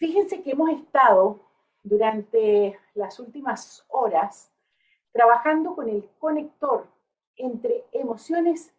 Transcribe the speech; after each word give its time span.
Fíjense 0.00 0.42
que 0.42 0.52
hemos 0.52 0.70
estado 0.70 1.40
durante 1.82 2.80
las 2.94 3.20
últimas 3.20 3.84
horas 3.88 4.50
trabajando 5.12 5.74
con 5.74 5.90
el 5.90 6.08
conector 6.18 6.88
entre 7.36 7.84
emociones 7.92 8.74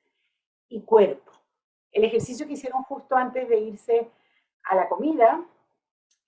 y 0.67 0.81
cuerpo. 0.81 1.31
El 1.91 2.05
ejercicio 2.05 2.47
que 2.47 2.53
hicieron 2.53 2.81
justo 2.83 3.15
antes 3.15 3.47
de 3.47 3.59
irse 3.59 4.09
a 4.63 4.75
la 4.75 4.89
comida 4.89 5.45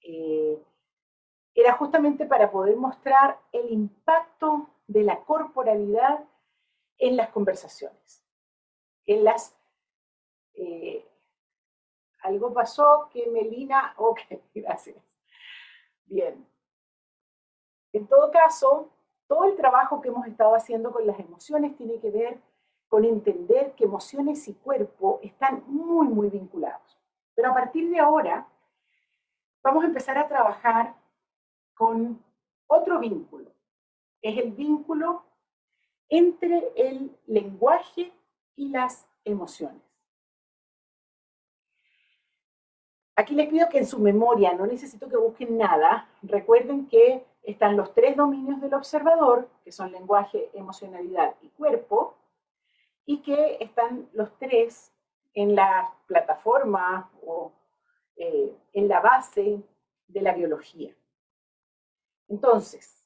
eh, 0.04 0.62
era 1.55 1.73
justamente 1.73 2.28
para 2.28 2.52
poder 2.52 2.78
mostrar 2.78 3.39
el 3.52 3.71
impacto 3.71 4.70
de 4.86 5.02
la 5.02 5.21
corporalidad 5.21 6.23
en 7.00 7.18
las 7.18 7.30
conversaciones, 7.30 8.23
en 9.07 9.23
las... 9.23 9.57
Eh, 10.54 11.04
algo 12.24 12.54
pasó 12.54 13.10
que 13.12 13.28
Melina, 13.28 13.94
ok, 13.98 14.20
gracias. 14.55 14.98
Bien. 16.05 16.46
En 17.91 18.08
todo 18.08 18.31
caso, 18.31 18.90
todo 19.27 19.45
el 19.45 19.55
trabajo 19.55 20.02
que 20.02 20.09
hemos 20.09 20.26
estado 20.28 20.55
haciendo 20.55 20.91
con 20.91 21.05
las 21.05 21.20
emociones 21.20 21.76
tiene 21.78 22.00
que 22.00 22.09
ver 22.09 22.40
con 22.88 23.05
entender 23.05 23.73
que 23.73 23.86
emociones 23.86 24.48
y 24.48 24.54
cuerpo 24.54 25.20
están 25.23 25.64
muy, 25.67 26.08
muy 26.08 26.30
vinculados. 26.30 26.98
Pero 27.36 27.52
a 27.52 27.54
partir 27.54 27.90
de 27.90 28.00
ahora, 28.00 28.48
vamos 29.64 29.84
a 29.84 29.88
empezar 29.88 30.17
a 30.17 30.28
trabajar 30.28 30.95
con 31.73 32.23
otro 32.67 33.00
vínculo. 33.00 33.52
Es 34.22 34.38
el 34.38 34.52
vínculo 34.52 35.23
entre 36.09 36.72
el 36.76 37.16
lenguaje 37.26 38.14
y 38.55 38.70
las 38.70 39.08
emociones. 39.26 39.92
Aquí 43.16 43.35
les 43.35 43.48
pido 43.48 43.70
que 43.70 43.77
en 43.77 43.85
su 43.85 43.99
memoria, 43.99 44.53
no 44.53 44.66
necesito 44.66 45.08
que 45.08 45.17
busquen 45.17 45.58
nada, 45.58 46.09
recuerden 46.23 46.88
que 46.88 47.26
están 47.44 47.77
los 47.77 47.94
tres 47.94 48.16
dominios 48.17 48.59
del 48.59 48.73
observador, 48.73 49.50
que 49.64 49.72
son 49.72 49.92
lenguaje, 49.92 50.50
emocionalidad 50.53 51.36
y 51.41 51.50
cuerpo, 51.50 52.16
y 53.06 53.22
que 53.22 53.58
están 53.59 54.09
los 54.14 54.36
tres 54.39 54.91
en 55.34 55.56
la 55.56 55.94
plataforma 56.08 57.11
o 57.25 57.52
eh, 58.16 58.56
en 58.73 58.88
la 58.88 59.00
base 59.00 59.61
de 60.08 60.22
la 60.22 60.34
biología. 60.34 60.95
Entonces, 62.30 63.06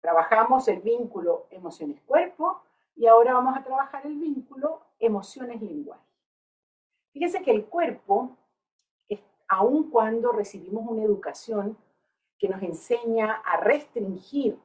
trabajamos 0.00 0.68
el 0.68 0.80
vínculo 0.80 1.46
emociones-cuerpo 1.50 2.62
y 2.94 3.06
ahora 3.06 3.34
vamos 3.34 3.56
a 3.56 3.64
trabajar 3.64 4.06
el 4.06 4.16
vínculo 4.16 4.82
emociones-lenguaje. 4.98 6.02
Fíjense 7.12 7.42
que 7.42 7.52
el 7.52 7.64
cuerpo 7.66 8.36
aun 9.48 9.90
cuando 9.90 10.32
recibimos 10.32 10.84
una 10.88 11.02
educación 11.02 11.76
que 12.38 12.48
nos 12.48 12.62
enseña 12.62 13.42
a 13.44 13.58
restringir 13.58 14.58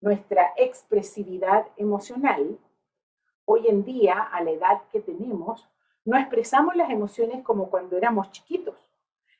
nuestra 0.00 0.52
expresividad 0.56 1.66
emocional, 1.76 2.58
hoy 3.44 3.68
en 3.68 3.84
día, 3.84 4.20
a 4.20 4.42
la 4.42 4.50
edad 4.50 4.82
que 4.90 5.00
tenemos, 5.00 5.68
no 6.04 6.16
expresamos 6.16 6.74
las 6.74 6.90
emociones 6.90 7.42
como 7.44 7.70
cuando 7.70 7.96
éramos 7.96 8.30
chiquitos. 8.32 8.74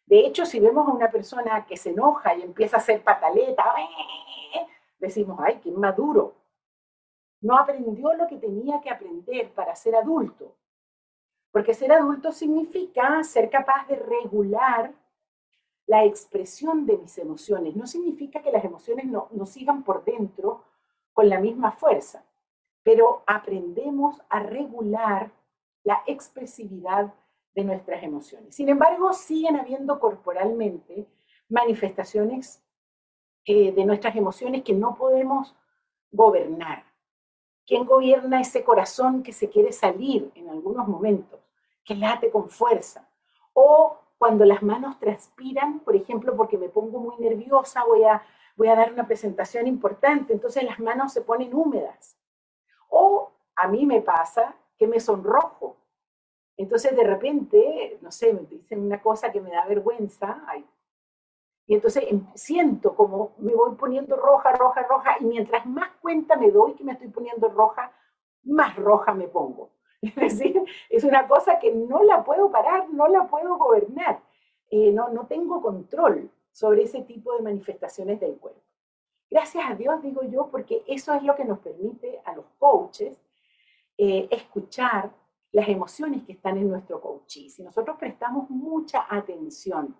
De 0.06 0.20
hecho, 0.20 0.46
si 0.46 0.60
vemos 0.60 0.88
a 0.88 0.92
una 0.92 1.10
persona 1.10 1.66
que 1.66 1.76
se 1.76 1.90
enoja 1.90 2.34
y 2.34 2.42
empieza 2.42 2.76
a 2.76 2.80
hacer 2.80 3.02
pataleta, 3.02 3.64
decimos, 4.98 5.38
ay, 5.42 5.60
qué 5.62 5.70
maduro. 5.72 6.34
No 7.40 7.56
aprendió 7.56 8.12
lo 8.14 8.26
que 8.28 8.36
tenía 8.36 8.80
que 8.80 8.90
aprender 8.90 9.50
para 9.52 9.74
ser 9.74 9.96
adulto. 9.96 10.54
Porque 11.52 11.74
ser 11.74 11.92
adulto 11.92 12.32
significa 12.32 13.22
ser 13.22 13.50
capaz 13.50 13.86
de 13.86 13.96
regular 13.96 14.92
la 15.86 16.04
expresión 16.04 16.86
de 16.86 16.96
mis 16.96 17.18
emociones. 17.18 17.76
No 17.76 17.86
significa 17.86 18.42
que 18.42 18.50
las 18.50 18.64
emociones 18.64 19.06
no, 19.06 19.28
sigan 19.46 19.84
por 19.84 20.04
dentro 20.04 20.64
con 21.12 21.28
la 21.28 21.38
misma 21.38 21.72
fuerza, 21.72 22.24
pero 22.82 23.22
aprendemos 23.26 24.22
a 24.30 24.40
regular 24.40 25.30
la 25.84 26.02
expresividad 26.06 27.12
de 27.54 27.64
nuestras 27.64 28.02
emociones. 28.02 28.54
Sin 28.54 28.70
embargo, 28.70 29.12
siguen 29.12 29.56
habiendo 29.56 30.00
corporalmente 30.00 31.06
manifestaciones 31.50 32.64
eh, 33.44 33.72
de 33.72 33.84
nuestras 33.84 34.16
emociones 34.16 34.62
que 34.62 34.72
no 34.72 34.94
podemos 34.94 35.54
gobernar. 36.10 36.84
¿Quién 37.66 37.84
gobierna 37.84 38.40
ese 38.40 38.64
corazón 38.64 39.22
que 39.22 39.32
se 39.32 39.50
quiere 39.50 39.72
salir 39.72 40.32
en 40.34 40.48
algunos 40.48 40.88
momentos, 40.88 41.41
que 41.84 41.94
late 41.94 42.30
con 42.30 42.48
fuerza? 42.48 43.08
O 43.52 43.98
cuando 44.18 44.44
las 44.44 44.62
manos 44.62 44.98
transpiran, 44.98 45.80
por 45.80 45.96
ejemplo, 45.96 46.36
porque 46.36 46.56
me 46.56 46.68
pongo 46.68 47.00
muy 47.00 47.16
nerviosa, 47.16 47.84
voy 47.84 48.04
a, 48.04 48.22
voy 48.56 48.68
a 48.68 48.76
dar 48.76 48.92
una 48.92 49.06
presentación 49.06 49.66
importante, 49.66 50.32
entonces 50.32 50.62
las 50.62 50.78
manos 50.78 51.12
se 51.12 51.22
ponen 51.22 51.54
húmedas. 51.54 52.16
O 52.88 53.32
a 53.56 53.68
mí 53.68 53.84
me 53.86 54.00
pasa 54.00 54.54
que 54.78 54.86
me 54.86 55.00
sonrojo. 55.00 55.76
Entonces 56.56 56.94
de 56.94 57.04
repente, 57.04 57.98
no 58.00 58.12
sé, 58.12 58.32
me 58.32 58.42
dicen 58.42 58.80
una 58.80 59.02
cosa 59.02 59.32
que 59.32 59.40
me 59.40 59.50
da 59.50 59.66
vergüenza, 59.66 60.42
y 61.66 61.74
entonces 61.74 62.04
em, 62.08 62.26
siento 62.34 62.94
como 62.94 63.34
me 63.38 63.54
voy 63.54 63.74
poniendo 63.76 64.16
roja, 64.16 64.52
roja, 64.52 64.82
roja, 64.82 65.16
y 65.20 65.24
mientras 65.24 65.64
más 65.66 65.90
cuenta 66.00 66.36
me 66.36 66.50
doy 66.50 66.74
que 66.74 66.84
me 66.84 66.92
estoy 66.92 67.08
poniendo 67.08 67.48
roja, 67.48 67.92
más 68.44 68.76
roja 68.76 69.14
me 69.14 69.28
pongo. 69.28 69.70
Es 70.16 70.16
decir, 70.16 70.60
es 70.90 71.04
una 71.04 71.28
cosa 71.28 71.60
que 71.60 71.72
no 71.72 72.02
la 72.02 72.24
puedo 72.24 72.50
parar, 72.50 72.90
no 72.90 73.06
la 73.06 73.28
puedo 73.28 73.56
gobernar. 73.56 74.20
Eh, 74.68 74.90
no, 74.90 75.10
no 75.10 75.26
tengo 75.26 75.62
control 75.62 76.28
sobre 76.50 76.82
ese 76.82 77.02
tipo 77.02 77.34
de 77.36 77.42
manifestaciones 77.42 78.18
del 78.18 78.36
cuerpo. 78.36 78.60
Gracias 79.30 79.64
a 79.66 79.74
Dios, 79.74 80.02
digo 80.02 80.22
yo, 80.24 80.48
porque 80.50 80.82
eso 80.86 81.14
es 81.14 81.22
lo 81.22 81.34
que 81.36 81.44
nos 81.44 81.60
permite 81.60 82.20
a 82.24 82.34
los 82.34 82.44
coaches 82.58 83.18
eh, 83.96 84.28
escuchar 84.30 85.10
las 85.52 85.68
emociones 85.68 86.24
que 86.24 86.32
están 86.32 86.58
en 86.58 86.68
nuestro 86.68 87.00
coaching. 87.00 87.48
Si 87.48 87.62
nosotros 87.62 87.96
prestamos 87.98 88.50
mucha 88.50 89.06
atención 89.08 89.96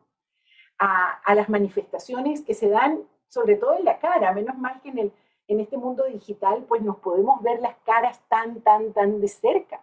a, 0.78 1.34
las 1.34 1.48
manifestaciones 1.48 2.42
que 2.42 2.54
se 2.54 2.68
dan, 2.68 3.04
sobre 3.28 3.56
todo 3.56 3.76
en 3.76 3.84
la 3.84 3.98
cara. 3.98 4.32
Menos 4.32 4.58
mal 4.58 4.80
que 4.82 4.88
en, 4.88 4.98
el, 4.98 5.12
en 5.48 5.60
este 5.60 5.76
mundo 5.76 6.04
digital, 6.04 6.64
pues 6.68 6.82
nos 6.82 6.96
podemos 6.98 7.42
ver 7.42 7.60
las 7.60 7.76
caras 7.84 8.20
tan, 8.28 8.60
tan, 8.62 8.92
tan 8.92 9.20
de 9.20 9.28
cerca. 9.28 9.80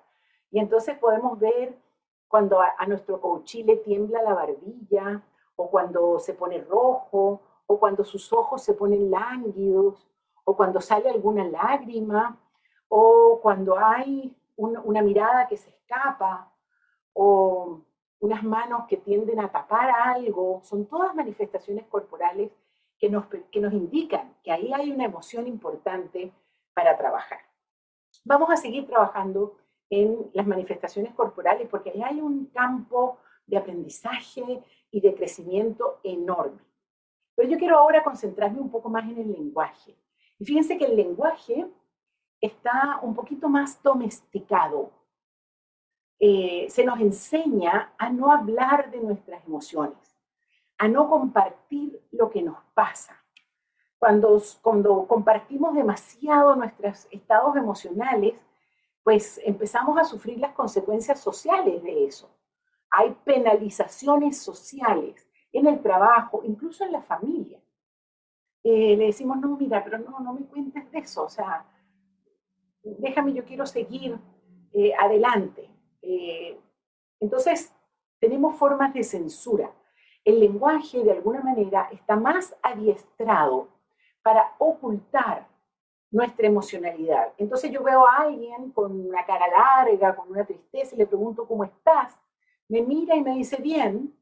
Y 0.52 0.60
entonces 0.60 0.98
podemos 0.98 1.40
ver 1.40 1.78
cuando 2.28 2.60
a, 2.62 2.86
nuestro 2.88 3.20
coachí 3.20 3.64
le 3.64 3.78
tiembla 3.78 4.22
la 4.22 4.34
barbilla, 4.34 5.24
o 5.56 5.70
cuando 5.70 6.20
se 6.20 6.34
pone 6.34 6.60
rojo, 6.60 7.42
o 7.66 7.80
cuando 7.80 8.04
sus 8.06 8.32
ojos 8.32 8.64
se 8.64 8.74
ponen 8.74 9.12
lánguidos, 9.12 10.08
o 10.44 10.56
cuando 10.56 10.80
sale 10.80 11.10
alguna 11.10 11.44
lágrima, 11.46 12.38
o 12.88 13.40
cuando 13.42 13.78
hay 13.78 14.36
una 14.56 15.02
mirada 15.02 15.48
que 15.48 15.58
se 15.58 15.70
escapa, 15.70 16.52
o 17.14 17.82
unas 18.20 18.44
manos 18.44 18.86
que 18.88 18.98
tienden 18.98 19.40
a 19.40 19.52
tapar 19.52 19.90
algo, 19.90 20.62
son 20.64 20.86
todas 20.86 21.16
manifestaciones 21.16 21.86
corporales 21.88 22.52
que 22.98 23.10
nos, 23.10 23.26
que 23.28 23.60
nos 23.60 23.74
indican 23.74 24.36
que 24.44 24.52
ahí 24.52 24.74
hay 24.74 24.92
una 24.92 25.06
emoción 25.06 25.48
importante 25.48 26.32
para 26.74 26.98
trabajar. 26.98 27.40
Vamos 28.26 28.50
a 28.50 28.58
seguir 28.58 28.86
trabajando 28.88 29.56
en 29.90 30.30
las 30.34 30.46
manifestaciones 30.46 31.14
corporales 31.14 31.68
porque 31.70 31.90
ahí 31.92 32.02
hay 32.02 32.22
un 32.22 32.46
campo 32.48 33.20
de 33.46 33.58
aprendizaje 33.58 34.64
y 34.92 35.02
de 35.02 35.16
crecimiento 35.16 36.00
enorme. 36.04 36.62
Pero 37.36 37.50
yo 37.50 37.58
quiero 37.58 37.78
ahora 37.78 38.04
concentrarme 38.04 38.60
un 38.60 38.70
poco 38.70 38.90
más 38.90 39.04
en 39.10 39.18
el 39.18 39.32
lenguaje. 39.32 39.96
Y 40.38 40.46
fíjense 40.46 40.78
que 40.78 40.86
el 40.86 40.96
lenguaje 40.96 41.68
está 42.42 43.00
un 43.02 43.16
poquito 43.16 43.50
más 43.50 43.82
domesticado, 43.82 44.92
eh, 46.20 46.68
se 46.70 46.84
nos 46.84 47.00
enseña 47.00 47.94
a 47.98 48.10
no 48.10 48.32
hablar 48.32 48.92
de 48.92 49.00
nuestras 49.00 49.46
emociones, 49.46 50.18
a 50.78 50.88
no 50.88 51.10
compartir 51.10 52.02
lo 52.12 52.30
que 52.30 52.42
nos 52.42 52.58
pasa. 52.74 53.16
Cuando, 53.98 54.42
cuando 54.62 55.08
compartimos 55.08 55.74
demasiado 55.74 56.56
nuestros 56.56 57.08
estados 57.12 57.56
emocionales, 57.56 58.34
pues 59.10 59.42
empezamos 59.44 59.98
a 59.98 60.04
sufrir 60.04 60.38
las 60.38 60.54
consecuencias 60.54 61.20
sociales 61.20 61.82
de 61.82 62.06
eso. 62.06 62.30
Hay 62.92 63.18
penalizaciones 63.26 64.38
sociales 64.38 65.28
en 65.52 65.66
el 65.66 65.82
trabajo, 65.82 66.44
incluso 66.44 66.86
en 66.86 66.92
la 66.92 67.02
familia. 67.02 67.60
Eh, 68.64 68.96
le 68.96 69.06
decimos, 69.08 69.38
no, 69.40 69.58
mira, 69.58 69.84
pero 69.84 69.98
no, 69.98 70.20
no 70.20 70.32
me 70.36 70.46
cuentes 70.46 70.92
de 70.92 71.00
eso, 71.00 71.24
o 71.24 71.30
sea, 71.30 71.66
déjame, 72.84 73.34
yo 73.34 73.44
quiero 73.46 73.66
seguir 73.66 74.16
eh, 74.74 74.94
adelante. 74.94 75.68
Eh, 76.04 76.60
entonces, 77.20 77.74
tenemos 78.20 78.58
formas 78.58 78.94
de 78.94 79.04
censura. 79.04 79.72
El 80.24 80.40
lenguaje, 80.40 81.04
de 81.04 81.14
alguna 81.14 81.42
manera, 81.42 81.90
está 81.92 82.16
más 82.16 82.56
adiestrado 82.62 83.70
para 84.22 84.54
ocultar 84.60 85.48
nuestra 86.12 86.48
emocionalidad. 86.48 87.34
Entonces 87.38 87.72
yo 87.72 87.84
veo 87.84 88.08
a 88.08 88.24
alguien 88.24 88.72
con 88.72 89.08
una 89.08 89.26
cara 89.26 89.48
larga, 89.48 90.16
con 90.16 90.32
una 90.32 90.46
tristeza, 90.46 90.96
y 90.96 91.00
le 91.00 91.08
pregunto, 91.08 91.48
¿cómo 91.48 91.64
estás? 91.64 92.18
Me 92.68 92.82
mira 92.82 93.16
y 93.16 93.22
me 93.22 93.36
dice, 93.36 93.58
bien. 93.62 94.16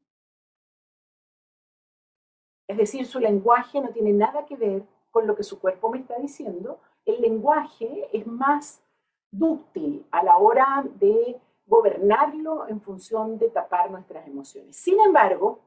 Es 2.66 2.76
decir, 2.76 3.06
su 3.06 3.18
lenguaje 3.18 3.80
no 3.80 3.90
tiene 3.90 4.12
nada 4.12 4.44
que 4.44 4.56
ver 4.56 4.82
con 5.10 5.26
lo 5.26 5.34
que 5.34 5.42
su 5.42 5.58
cuerpo 5.58 5.90
me 5.90 5.98
está 5.98 6.18
diciendo. 6.18 6.80
El 7.06 7.20
lenguaje 7.22 8.08
es 8.12 8.26
más 8.26 8.82
dúctil 9.30 10.06
a 10.10 10.22
la 10.22 10.36
hora 10.36 10.84
de 10.96 11.40
gobernarlo 11.66 12.66
en 12.68 12.80
función 12.80 13.38
de 13.38 13.48
tapar 13.50 13.90
nuestras 13.90 14.26
emociones. 14.26 14.76
Sin 14.76 15.00
embargo, 15.00 15.60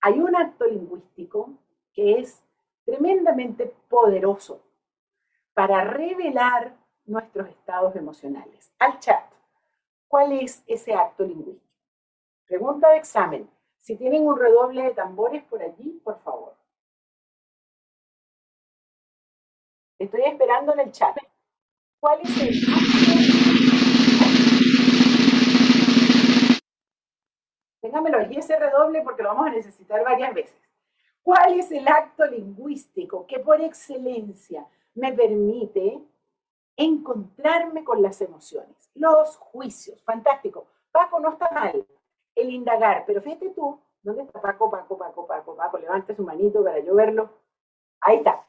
hay 0.00 0.20
un 0.20 0.34
acto 0.36 0.66
lingüístico 0.66 1.50
que 1.92 2.18
es 2.18 2.42
tremendamente 2.84 3.72
poderoso 3.88 4.60
para 5.56 5.84
revelar 5.84 6.76
nuestros 7.06 7.48
estados 7.48 7.96
emocionales. 7.96 8.70
Al 8.78 9.00
chat, 9.00 9.24
¿cuál 10.06 10.32
es 10.32 10.62
ese 10.66 10.92
acto 10.92 11.24
lingüístico? 11.24 11.72
Pregunta 12.44 12.90
de 12.90 12.98
examen. 12.98 13.50
Si 13.78 13.96
tienen 13.96 14.26
un 14.26 14.38
redoble 14.38 14.82
de 14.82 14.90
tambores 14.90 15.42
por 15.44 15.62
allí, 15.62 15.98
por 16.04 16.20
favor. 16.20 16.54
Estoy 19.98 20.24
esperando 20.24 20.74
en 20.74 20.80
el 20.80 20.92
chat. 20.92 21.16
¿Cuál 22.00 22.20
es 22.20 22.42
el 22.42 22.60
Téngamelo 27.80 28.18
allí 28.18 28.36
ese 28.36 28.58
redoble 28.58 29.00
porque 29.00 29.22
lo 29.22 29.30
vamos 29.30 29.46
a 29.46 29.52
necesitar 29.52 30.04
varias 30.04 30.34
veces. 30.34 30.60
¿Cuál 31.22 31.58
es 31.58 31.72
el 31.72 31.88
acto 31.88 32.26
lingüístico 32.26 33.26
que 33.26 33.38
por 33.38 33.58
excelencia 33.62 34.66
me 34.96 35.12
permite 35.12 36.02
encontrarme 36.76 37.84
con 37.84 38.02
las 38.02 38.20
emociones? 38.20 38.90
Los 38.94 39.36
juicios. 39.36 40.02
Fantástico. 40.02 40.66
Paco, 40.90 41.20
no 41.20 41.30
está 41.30 41.50
mal 41.50 41.86
el 42.34 42.50
indagar, 42.50 43.04
pero 43.06 43.22
fíjate 43.22 43.50
tú, 43.50 43.80
¿dónde 44.02 44.22
está 44.22 44.40
Paco, 44.40 44.70
Paco, 44.70 44.98
Paco, 44.98 45.26
Paco, 45.26 45.56
Paco? 45.56 45.78
Levante 45.78 46.14
su 46.14 46.22
manito 46.22 46.62
para 46.62 46.80
yo 46.80 46.94
verlo. 46.94 47.30
Ahí 48.00 48.16
está. 48.16 48.46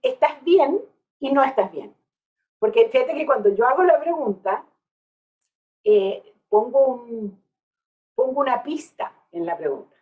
Estás 0.00 0.42
bien 0.42 0.80
y 1.18 1.32
no 1.32 1.42
estás 1.42 1.70
bien. 1.70 1.94
Porque 2.58 2.88
fíjate 2.88 3.14
que 3.14 3.26
cuando 3.26 3.50
yo 3.50 3.66
hago 3.66 3.84
la 3.84 4.00
pregunta, 4.00 4.64
eh, 5.84 6.34
pongo, 6.48 6.86
un, 6.86 7.42
pongo 8.14 8.40
una 8.40 8.62
pista 8.62 9.12
en 9.32 9.46
la 9.46 9.56
pregunta. 9.56 9.96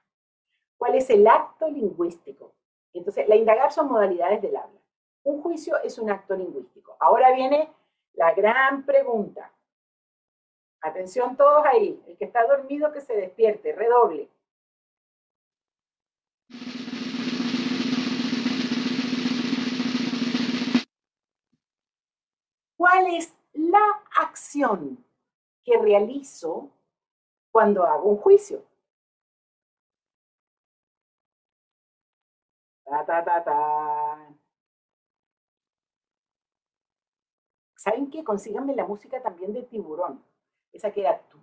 ¿Cuál 0.79 0.95
es 0.95 1.11
el 1.11 1.27
acto 1.27 1.69
lingüístico? 1.69 2.53
Entonces, 2.93 3.29
la 3.29 3.37
indagar 3.37 3.73
son 3.73 3.89
modalidades 3.89 4.41
del 4.41 4.57
habla. 4.57 4.81
Un 5.27 5.43
juicio 5.43 5.77
es 5.83 5.99
un 5.99 6.09
acto 6.09 6.37
lingüístico. 6.37 6.97
Ahora 7.01 7.33
viene 7.33 7.69
la 8.13 8.33
gran 8.33 8.87
pregunta. 8.87 9.53
Atención 10.83 11.37
todos 11.37 11.67
ahí. 11.67 12.01
El 12.07 12.17
que 12.17 12.27
está 12.27 12.47
dormido 12.47 12.93
que 12.93 13.01
se 13.01 13.17
despierte, 13.17 13.73
redoble. 13.73 14.31
¿Cuál 22.77 23.09
es 23.17 23.37
la 23.53 23.85
acción 24.21 25.05
que 25.65 25.77
realizo 25.77 26.71
cuando 27.51 27.83
hago 27.83 28.11
un 28.11 28.19
juicio? 28.19 28.63
Ta, 32.85 33.05
ta, 33.05 33.25
ta, 33.25 34.37
¿Saben 37.87 38.11
qué? 38.11 38.25
Consíganme 38.25 38.75
la 38.75 38.85
música 38.85 39.23
también 39.23 39.53
de 39.53 39.63
tiburón. 39.63 40.21
Esa 40.73 40.91
que 40.91 41.03
era 41.03 41.21
tú, 41.31 41.39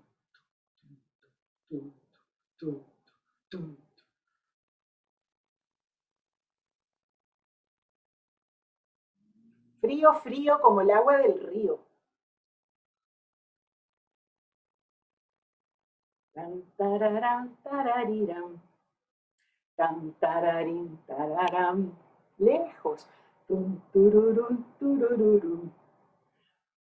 Frío, 9.80 10.14
frío 10.16 10.60
como 10.62 10.82
el 10.82 10.92
agua 10.92 11.18
del 11.20 11.40
río. 11.48 11.80
Tan, 16.34 16.62
tararán, 16.76 17.56
tarariram. 17.64 18.62
Tan, 19.78 20.12
tararín, 20.20 21.00
tararam. 21.08 21.94
Lejos. 22.38 23.08
Tum, 23.48 23.80
tururum, 23.94 24.64
turururum. 24.78 25.83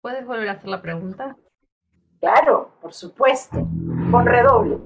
¿Puedes 0.00 0.26
volver 0.26 0.48
a 0.48 0.52
hacer 0.52 0.70
la 0.70 0.80
pregunta? 0.80 1.36
Claro, 2.20 2.70
por 2.80 2.94
supuesto, 2.94 3.58
con 4.10 4.24
redoble. 4.24 4.78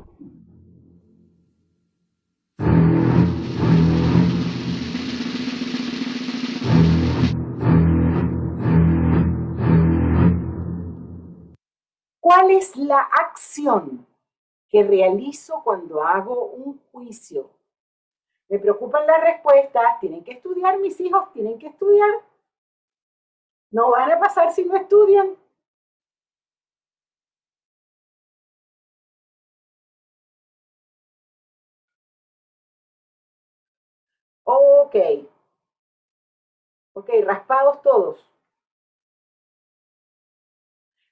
¿Cuál 12.18 12.50
es 12.50 12.74
la 12.74 12.98
acción 12.98 14.04
que 14.68 14.82
realizo 14.82 15.62
cuando 15.62 16.02
hago 16.02 16.46
un 16.46 16.80
juicio? 16.90 17.50
Me 18.48 18.58
preocupan 18.58 19.06
las 19.06 19.20
respuestas, 19.20 20.00
tienen 20.00 20.24
que 20.24 20.32
estudiar 20.32 20.80
mis 20.80 20.98
hijos, 20.98 21.32
tienen 21.32 21.56
que 21.56 21.68
estudiar. 21.68 22.10
No 23.78 23.84
van 23.94 24.12
a 24.14 24.18
pasar 24.22 24.50
si 24.54 24.64
no 24.64 24.74
estudian. 24.76 25.36
Ok. 34.44 34.94
Ok, 36.92 37.08
raspados 37.24 37.80
todos. 37.82 38.18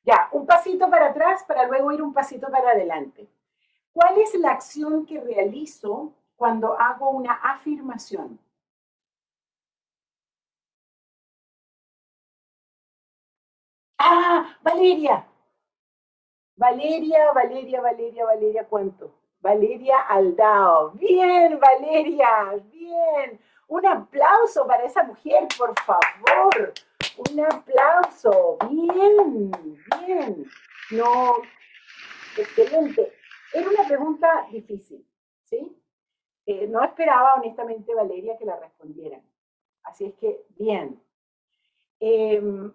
Ya, 0.05 0.29
un 0.32 0.47
pasito 0.47 0.88
para 0.91 1.06
atrás 1.08 1.43
para 1.44 1.67
luego 1.67 1.91
ir 1.93 2.03
un 2.03 2.12
pasito 2.12 2.49
para 2.50 2.70
adelante. 2.70 3.29
¿Cuál 3.93 4.19
es 4.19 4.35
la 4.37 4.53
acción 4.53 5.06
que 5.06 5.20
realizo 5.20 6.12
cuando 6.37 6.79
hago 6.81 7.11
una 7.11 7.35
afirmación? 7.35 8.41
Ah, 14.04 14.56
Valeria. 14.62 15.25
Valeria, 16.56 17.32
Valeria, 17.32 17.81
Valeria, 17.81 18.25
Valeria, 18.25 18.66
¿cuánto? 18.69 19.14
Valeria 19.40 20.00
Aldao. 20.08 20.90
Bien, 20.90 21.60
Valeria, 21.60 22.28
bien. 22.64 23.41
Un 23.69 23.86
aplauso 23.86 24.67
para 24.67 24.84
esa 24.84 25.05
mujer, 25.05 25.46
por 25.56 25.72
favor. 25.82 26.74
Un 27.31 27.41
aplauso. 27.44 28.58
Bien, 28.69 29.53
bien. 30.05 30.46
No, 30.91 31.36
excelente. 32.36 33.12
Era 33.53 33.70
una 33.70 33.86
pregunta 33.86 34.48
difícil, 34.50 35.06
¿sí? 35.44 35.81
Eh, 36.46 36.67
no 36.67 36.82
esperaba, 36.82 37.34
honestamente, 37.34 37.94
Valeria, 37.94 38.36
que 38.36 38.46
la 38.46 38.56
respondieran. 38.56 39.22
Así 39.84 40.06
es 40.06 40.15
que, 40.15 40.44
bien. 40.58 41.00
Em, 42.00 42.72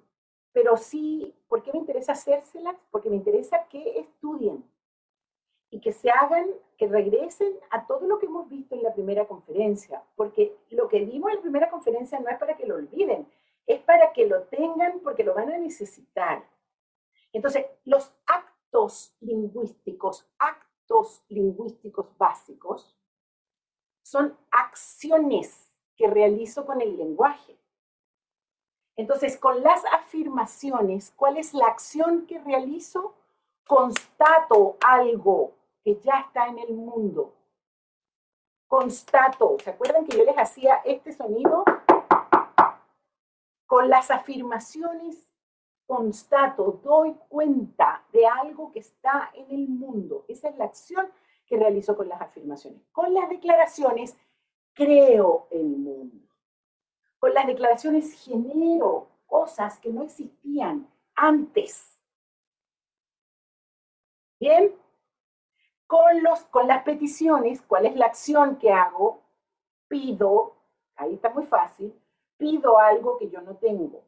pero 0.58 0.76
sí, 0.76 1.36
¿por 1.48 1.62
qué 1.62 1.72
me 1.72 1.78
interesa 1.78 2.14
hacérselas? 2.14 2.76
Porque 2.90 3.12
me 3.12 3.16
interesa 3.16 3.68
que 3.70 4.00
estudien, 4.00 4.64
y 5.70 5.80
que 5.80 5.94
se 5.94 6.10
hagan, 6.10 6.48
que 6.80 6.88
regresen 6.88 7.54
a 7.70 7.86
todo 7.86 8.08
lo 8.08 8.18
que 8.18 8.26
hemos 8.26 8.50
visto 8.50 8.74
en 8.74 8.82
la 8.82 8.92
primera 8.92 9.28
conferencia, 9.28 10.02
porque 10.16 10.58
lo 10.72 10.88
que 10.88 11.06
vimos 11.06 11.30
en 11.30 11.36
la 11.36 11.42
primera 11.44 11.70
conferencia 11.70 12.20
no 12.20 12.28
es 12.30 12.40
para 12.40 12.58
que 12.58 12.66
lo 12.66 12.74
olviden, 12.74 13.28
es 13.68 13.82
para 13.82 14.12
que 14.14 14.26
lo 14.26 14.46
tengan 14.46 15.00
porque 15.02 15.24
lo 15.24 15.36
van 15.36 15.52
a 15.52 15.60
necesitar. 15.60 16.44
Entonces, 17.32 17.68
los 17.86 18.12
actos 18.26 19.16
lingüísticos, 19.20 20.28
actos 20.40 21.24
lingüísticos 21.30 22.18
básicos, 22.18 22.98
son 24.02 24.36
acciones 24.50 25.72
que 25.96 26.08
realizo 26.08 26.66
con 26.66 26.82
el 26.82 26.98
lenguaje. 26.98 27.60
Entonces, 28.98 29.38
con 29.38 29.64
las 29.64 29.84
afirmaciones, 29.86 31.14
¿cuál 31.16 31.38
es 31.38 31.54
la 31.54 31.68
acción 31.68 32.26
que 32.26 32.40
realizo? 32.40 33.16
Constato 33.66 34.78
algo 34.86 35.54
que 35.84 36.00
ya 36.00 36.20
está 36.20 36.48
en 36.48 36.60
el 36.60 36.74
mundo. 36.74 37.34
Constato, 38.68 39.56
¿se 39.64 39.70
acuerdan 39.70 40.06
que 40.06 40.18
yo 40.18 40.26
les 40.26 40.38
hacía 40.38 40.82
este 40.84 41.14
sonido? 41.14 41.64
Con 43.66 43.90
las 43.90 44.12
afirmaciones 44.12 45.28
constato, 45.88 46.82
doy 46.84 47.16
cuenta 47.30 48.04
de 48.12 48.28
algo 48.28 48.72
que 48.72 48.80
está 48.80 49.32
en 49.34 49.50
el 49.50 49.70
mundo. 49.70 50.26
Esa 50.28 50.50
es 50.50 50.58
la 50.58 50.66
acción 50.66 51.08
que 51.48 51.58
realizo 51.58 51.96
con 51.96 52.10
las 52.10 52.22
afirmaciones. 52.22 52.82
Con 52.92 53.14
las 53.14 53.30
declaraciones, 53.30 54.16
creo 54.74 55.48
el 55.50 55.66
mundo. 55.66 56.27
Con 57.20 57.34
las 57.34 57.48
declaraciones 57.48 58.14
genero 58.24 59.10
cosas 59.26 59.80
que 59.80 59.90
no 59.90 60.04
existían 60.04 60.88
antes. 61.16 62.00
Bien, 64.40 64.74
Con, 65.88 66.22
los, 66.22 66.42
con 66.46 66.68
las 66.68 66.84
peticiones, 66.84 67.62
¿cuál 67.62 67.86
es 67.86 67.96
la 67.96 68.08
acción 68.08 68.58
que 68.58 68.72
hago? 68.72 69.24
Pido, 69.88 70.58
ahí 70.96 71.14
está 71.14 71.30
muy 71.30 71.46
fácil, 71.46 71.98
pido 72.38 72.78
algo 72.78 73.18
que 73.18 73.30
yo 73.30 73.42
no 73.42 73.56
tengo. 73.56 74.04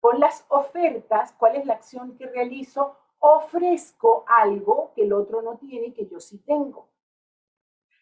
Con 0.00 0.20
las 0.20 0.44
ofertas, 0.48 1.32
¿cuál 1.32 1.56
es 1.56 1.66
la 1.66 1.74
acción 1.74 2.16
que 2.16 2.26
realizo? 2.26 2.96
Ofrezco 3.18 4.24
algo 4.26 4.92
que 4.94 5.02
el 5.02 5.12
otro 5.12 5.42
no 5.42 5.58
tiene 5.58 5.88
y 5.88 5.92
que 5.92 6.06
yo 6.06 6.18
sí 6.18 6.38
tengo. 6.38 6.88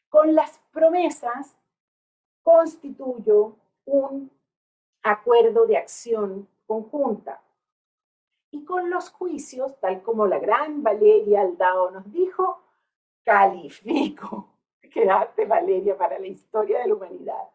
Con 0.09 0.35
las 0.35 0.59
promesas, 0.71 1.57
constituyo 2.43 3.57
un 3.87 4.31
acuerdo 5.11 5.67
de 5.67 5.77
acción 5.77 6.49
conjunta. 6.67 7.41
Y 8.51 8.65
con 8.65 8.91
los 8.91 9.11
juicios, 9.11 9.79
tal 9.81 10.03
como 10.03 10.27
la 10.27 10.39
gran 10.39 10.83
Valeria 10.83 11.43
Aldao 11.43 11.91
nos 11.91 12.13
dijo, 12.13 12.63
califico. 13.23 14.49
Quedaste, 14.93 15.45
Valeria, 15.45 15.97
para 15.97 16.19
la 16.19 16.27
historia 16.27 16.81
de 16.81 16.89
la 16.89 16.95
humanidad. 16.95 17.51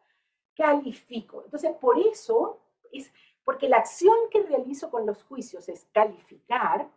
Califico. 0.56 1.44
Entonces, 1.44 1.74
por 1.76 1.98
eso, 2.00 2.60
es 2.92 3.12
porque 3.44 3.68
la 3.68 3.78
acción 3.78 4.16
que 4.30 4.44
realizo 4.44 4.90
con 4.90 5.06
los 5.06 5.24
juicios 5.24 5.68
es 5.68 5.86
calificar, 5.92 6.88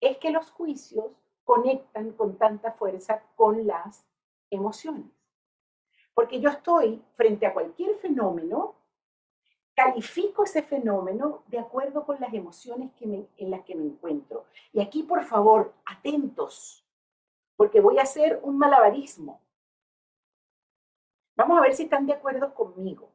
es 0.00 0.18
que 0.18 0.30
los 0.30 0.50
juicios 0.50 1.12
conectan 1.44 2.12
con 2.12 2.36
tanta 2.36 2.72
fuerza 2.72 3.22
con 3.36 3.66
las 3.66 4.06
emociones. 4.50 5.06
Porque 6.12 6.40
yo 6.40 6.50
estoy 6.50 7.02
frente 7.14 7.46
a 7.46 7.54
cualquier 7.54 7.96
fenómeno 7.96 8.74
califico 9.74 10.44
ese 10.44 10.62
fenómeno 10.62 11.42
de 11.48 11.58
acuerdo 11.58 12.04
con 12.04 12.20
las 12.20 12.32
emociones 12.32 12.92
que 12.92 13.26
en 13.36 13.50
las 13.50 13.64
que 13.64 13.74
me 13.74 13.84
encuentro. 13.84 14.44
Y 14.72 14.80
aquí, 14.80 15.02
por 15.02 15.24
favor, 15.24 15.74
atentos, 15.84 16.84
porque 17.56 17.80
voy 17.80 17.98
a 17.98 18.02
hacer 18.02 18.40
un 18.42 18.58
malabarismo. 18.58 19.40
Vamos 21.36 21.58
a 21.58 21.62
ver 21.62 21.74
si 21.74 21.84
están 21.84 22.06
de 22.06 22.12
acuerdo 22.12 22.54
conmigo. 22.54 23.10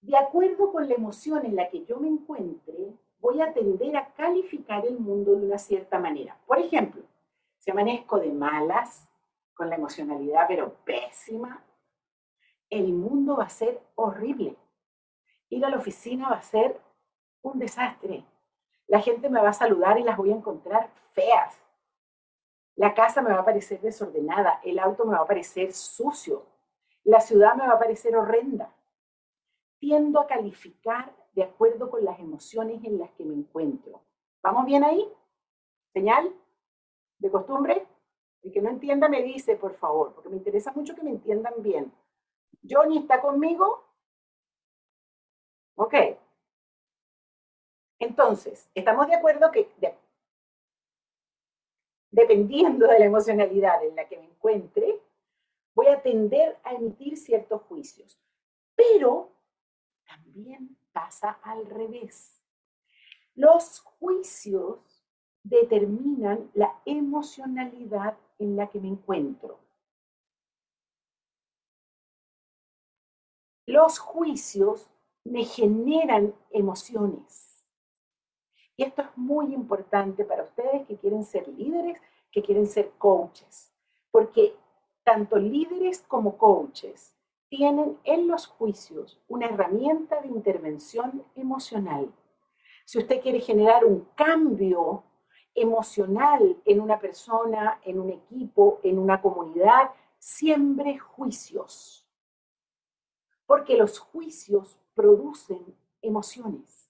De 0.00 0.16
acuerdo 0.16 0.72
con 0.72 0.88
la 0.88 0.94
emoción 0.94 1.44
en 1.44 1.54
la 1.54 1.68
que 1.68 1.84
yo 1.84 1.98
me 1.98 2.08
encuentre, 2.08 2.94
voy 3.20 3.40
a 3.40 3.52
tender 3.52 3.96
a 3.96 4.12
calificar 4.14 4.84
el 4.86 4.98
mundo 4.98 5.36
de 5.36 5.46
una 5.46 5.58
cierta 5.58 5.98
manera. 5.98 6.36
Por 6.46 6.58
ejemplo, 6.58 7.02
si 7.58 7.70
amanezco 7.70 8.18
de 8.18 8.32
malas, 8.32 9.08
con 9.54 9.68
la 9.70 9.76
emocionalidad 9.76 10.46
pero 10.48 10.74
pésima, 10.84 11.62
el 12.72 12.92
mundo 12.92 13.36
va 13.36 13.44
a 13.44 13.48
ser 13.48 13.80
horrible 13.94 14.56
ir 15.52 15.64
a 15.66 15.68
la 15.68 15.76
oficina 15.76 16.30
va 16.30 16.36
a 16.36 16.42
ser 16.42 16.80
un 17.42 17.58
desastre. 17.58 18.24
La 18.86 19.00
gente 19.00 19.28
me 19.28 19.40
va 19.40 19.50
a 19.50 19.52
saludar 19.52 19.98
y 19.98 20.02
las 20.02 20.16
voy 20.16 20.32
a 20.32 20.36
encontrar 20.36 20.90
feas. 21.12 21.60
La 22.74 22.94
casa 22.94 23.20
me 23.20 23.30
va 23.30 23.40
a 23.40 23.44
parecer 23.44 23.80
desordenada, 23.80 24.60
el 24.64 24.78
auto 24.78 25.04
me 25.04 25.12
va 25.12 25.22
a 25.22 25.26
parecer 25.26 25.72
sucio, 25.72 26.46
la 27.04 27.20
ciudad 27.20 27.54
me 27.54 27.66
va 27.66 27.74
a 27.74 27.78
parecer 27.78 28.16
horrenda. 28.16 28.74
Tiendo 29.78 30.20
a 30.20 30.26
calificar 30.26 31.14
de 31.34 31.42
acuerdo 31.42 31.90
con 31.90 32.04
las 32.04 32.18
emociones 32.18 32.82
en 32.84 32.98
las 32.98 33.10
que 33.12 33.24
me 33.24 33.34
encuentro. 33.34 34.00
¿Vamos 34.42 34.64
bien 34.64 34.84
ahí? 34.84 35.06
¿Señal? 35.92 36.32
¿De 37.18 37.30
costumbre? 37.30 37.86
El 38.42 38.52
que 38.52 38.62
no 38.62 38.70
entienda 38.70 39.08
me 39.08 39.22
dice, 39.22 39.56
por 39.56 39.74
favor, 39.74 40.14
porque 40.14 40.30
me 40.30 40.36
interesa 40.36 40.72
mucho 40.72 40.94
que 40.94 41.02
me 41.02 41.10
entiendan 41.10 41.54
bien. 41.58 41.92
Johnny 42.68 42.98
está 42.98 43.20
conmigo, 43.20 43.82
¿Ok? 45.76 45.94
Entonces, 47.98 48.68
estamos 48.74 49.06
de 49.06 49.14
acuerdo 49.14 49.50
que 49.50 49.70
dependiendo 52.10 52.86
de 52.86 52.98
la 52.98 53.04
emocionalidad 53.06 53.82
en 53.84 53.96
la 53.96 54.06
que 54.06 54.18
me 54.18 54.26
encuentre, 54.26 55.00
voy 55.74 55.86
a 55.86 56.02
tender 56.02 56.58
a 56.62 56.74
emitir 56.74 57.16
ciertos 57.16 57.62
juicios. 57.62 58.20
Pero 58.74 59.30
también 60.06 60.76
pasa 60.92 61.38
al 61.42 61.64
revés. 61.66 62.42
Los 63.34 63.80
juicios 63.80 65.04
determinan 65.42 66.50
la 66.54 66.80
emocionalidad 66.84 68.16
en 68.38 68.56
la 68.56 68.68
que 68.68 68.80
me 68.80 68.88
encuentro. 68.88 69.58
Los 73.72 73.98
juicios 73.98 74.90
me 75.24 75.44
generan 75.44 76.34
emociones. 76.50 77.64
Y 78.76 78.82
esto 78.82 79.00
es 79.00 79.08
muy 79.16 79.54
importante 79.54 80.26
para 80.26 80.42
ustedes 80.42 80.86
que 80.86 80.98
quieren 80.98 81.24
ser 81.24 81.48
líderes, 81.48 81.98
que 82.30 82.42
quieren 82.42 82.66
ser 82.66 82.90
coaches, 82.98 83.72
porque 84.10 84.54
tanto 85.04 85.38
líderes 85.38 86.02
como 86.02 86.36
coaches 86.36 87.16
tienen 87.48 87.96
en 88.04 88.28
los 88.28 88.46
juicios 88.46 89.18
una 89.26 89.46
herramienta 89.46 90.20
de 90.20 90.28
intervención 90.28 91.24
emocional. 91.34 92.12
Si 92.84 92.98
usted 92.98 93.22
quiere 93.22 93.40
generar 93.40 93.86
un 93.86 94.06
cambio 94.14 95.02
emocional 95.54 96.60
en 96.66 96.78
una 96.78 97.00
persona, 97.00 97.80
en 97.86 98.00
un 98.00 98.10
equipo, 98.10 98.80
en 98.82 98.98
una 98.98 99.22
comunidad, 99.22 99.92
siembre 100.18 100.98
juicios. 100.98 102.01
Porque 103.52 103.76
los 103.76 103.98
juicios 103.98 104.80
producen 104.94 105.76
emociones. 106.00 106.88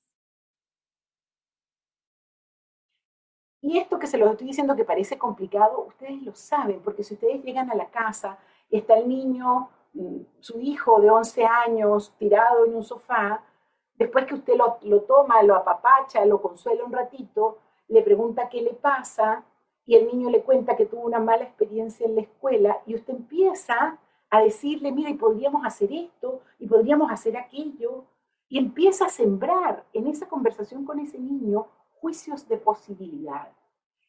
Y 3.61 3.79
esto 3.79 3.99
que 3.99 4.07
se 4.07 4.17
lo 4.17 4.31
estoy 4.31 4.47
diciendo 4.47 4.77
que 4.77 4.85
parece 4.85 5.19
complicado, 5.19 5.87
ustedes 5.89 6.23
lo 6.23 6.37
saben, 6.37 6.81
porque 6.81 7.03
si 7.03 7.15
ustedes 7.15 7.43
llegan 7.43 7.69
a 7.73 7.75
la 7.75 7.91
casa 7.91 8.39
está 8.71 8.95
el 8.95 9.09
niño, 9.09 9.71
mm, 9.95 10.19
su 10.39 10.61
hijo 10.61 11.01
de 11.01 11.11
11 11.11 11.45
años, 11.45 12.15
tirado 12.17 12.65
en 12.65 12.77
un 12.77 12.85
sofá, 12.85 13.43
después 13.97 14.27
que 14.27 14.35
usted 14.35 14.55
lo, 14.55 14.79
lo 14.83 15.01
toma, 15.01 15.43
lo 15.43 15.57
apapacha, 15.57 16.25
lo 16.25 16.41
consuela 16.41 16.85
un 16.85 16.93
ratito, 16.93 17.59
le 17.89 18.03
pregunta 18.03 18.49
qué 18.49 18.63
le 18.63 18.75
pasa 18.75 19.43
y 19.85 19.97
el 19.97 20.07
niño 20.07 20.31
le 20.31 20.45
cuenta 20.45 20.77
que 20.77 20.87
tuvo 20.87 21.03
una 21.03 21.19
mala 21.19 21.43
experiencia 21.43 22.07
en 22.07 22.15
la 22.15 22.21
escuela 22.21 22.81
y 22.87 22.95
usted 22.95 23.15
empieza 23.15 23.99
a 24.33 24.41
decirle, 24.41 24.91
mira, 24.91 25.11
y 25.11 25.15
podríamos 25.15 25.63
hacer 25.67 25.93
esto, 25.93 26.41
y 26.59 26.67
podríamos 26.67 27.13
hacer 27.13 27.37
aquello, 27.37 28.07
y 28.49 28.57
empieza 28.57 29.05
a 29.05 29.11
sembrar 29.11 29.85
en 29.93 30.07
esa 30.07 30.27
conversación 30.27 30.87
con 30.87 30.99
ese 31.01 31.19
niño 31.19 31.67
juicios 32.01 32.49
de 32.49 32.57
posibilidad. 32.57 33.53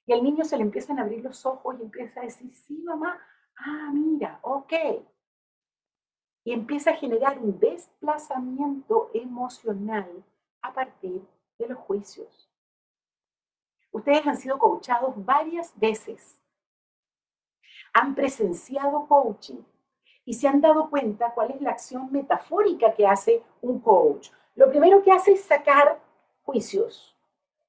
Y 0.06 0.14
al 0.14 0.24
niño 0.24 0.46
se 0.46 0.56
le 0.56 0.64
empiezan 0.64 0.98
a 0.98 1.02
abrir 1.02 1.22
los 1.22 1.46
ojos 1.46 1.76
y 1.78 1.84
empieza 1.84 2.22
a 2.22 2.24
decir, 2.24 2.54
sí, 2.54 2.82
mamá, 2.86 3.20
ah, 3.58 3.92
mira, 3.94 4.40
ok. 4.44 4.74
Y 6.46 6.54
empieza 6.54 6.92
a 6.92 6.96
generar 6.96 7.38
un 7.40 7.60
desplazamiento 7.60 9.12
emocional 9.14 10.24
a 10.62 10.74
partir 10.74 11.22
de 11.60 11.68
los 11.68 11.78
juicios. 11.80 12.50
Ustedes 13.92 14.26
han 14.26 14.38
sido 14.38 14.58
coachados 14.58 15.14
varias 15.18 15.78
veces. 15.78 16.40
Han 17.94 18.16
presenciado 18.16 19.06
coaching 19.06 19.64
y 20.26 20.34
se 20.34 20.48
han 20.48 20.62
dado 20.62 20.90
cuenta 20.90 21.34
cuál 21.34 21.52
es 21.52 21.62
la 21.62 21.72
acción 21.72 22.12
metafórica 22.12 22.94
que 22.94 23.06
hace 23.06 23.44
un 23.62 23.80
coach. 23.80 24.30
Lo 24.56 24.70
primero 24.70 25.04
que 25.04 25.12
hace 25.12 25.34
es 25.34 25.44
sacar 25.44 26.00
juicios. 26.44 27.18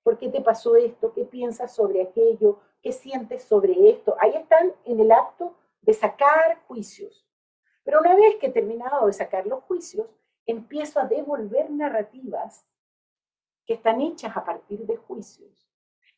¿Por 0.03 0.19
qué 0.19 0.29
te 0.29 0.41
pasó 0.41 0.77
esto? 0.77 1.13
¿Qué 1.13 1.25
piensas 1.25 1.75
sobre 1.75 2.03
aquello? 2.03 2.59
¿Qué 2.83 2.93
sientes 2.93 3.45
sobre 3.45 3.91
esto? 3.91 4.15
Ahí 4.21 4.35
están 4.35 4.73
en 4.85 5.01
el 5.01 5.11
acto 5.11 5.55
de 5.81 5.95
sacar 5.95 6.61
juicios. 6.67 7.27
Pero 7.85 8.01
una 8.01 8.15
vez 8.15 8.37
que 8.37 8.47
he 8.47 8.53
terminado 8.53 9.07
de 9.07 9.13
sacar 9.13 9.47
los 9.47 9.63
juicios, 9.65 10.07
empiezo 10.47 11.01
a 11.01 11.07
devolver 11.07 11.71
narrativas 11.71 12.67
que 13.67 13.75
están 13.75 14.01
hechas 14.01 14.37
a 14.37 14.45
partir 14.45 14.81
de 14.81 14.97
juicios 14.97 15.64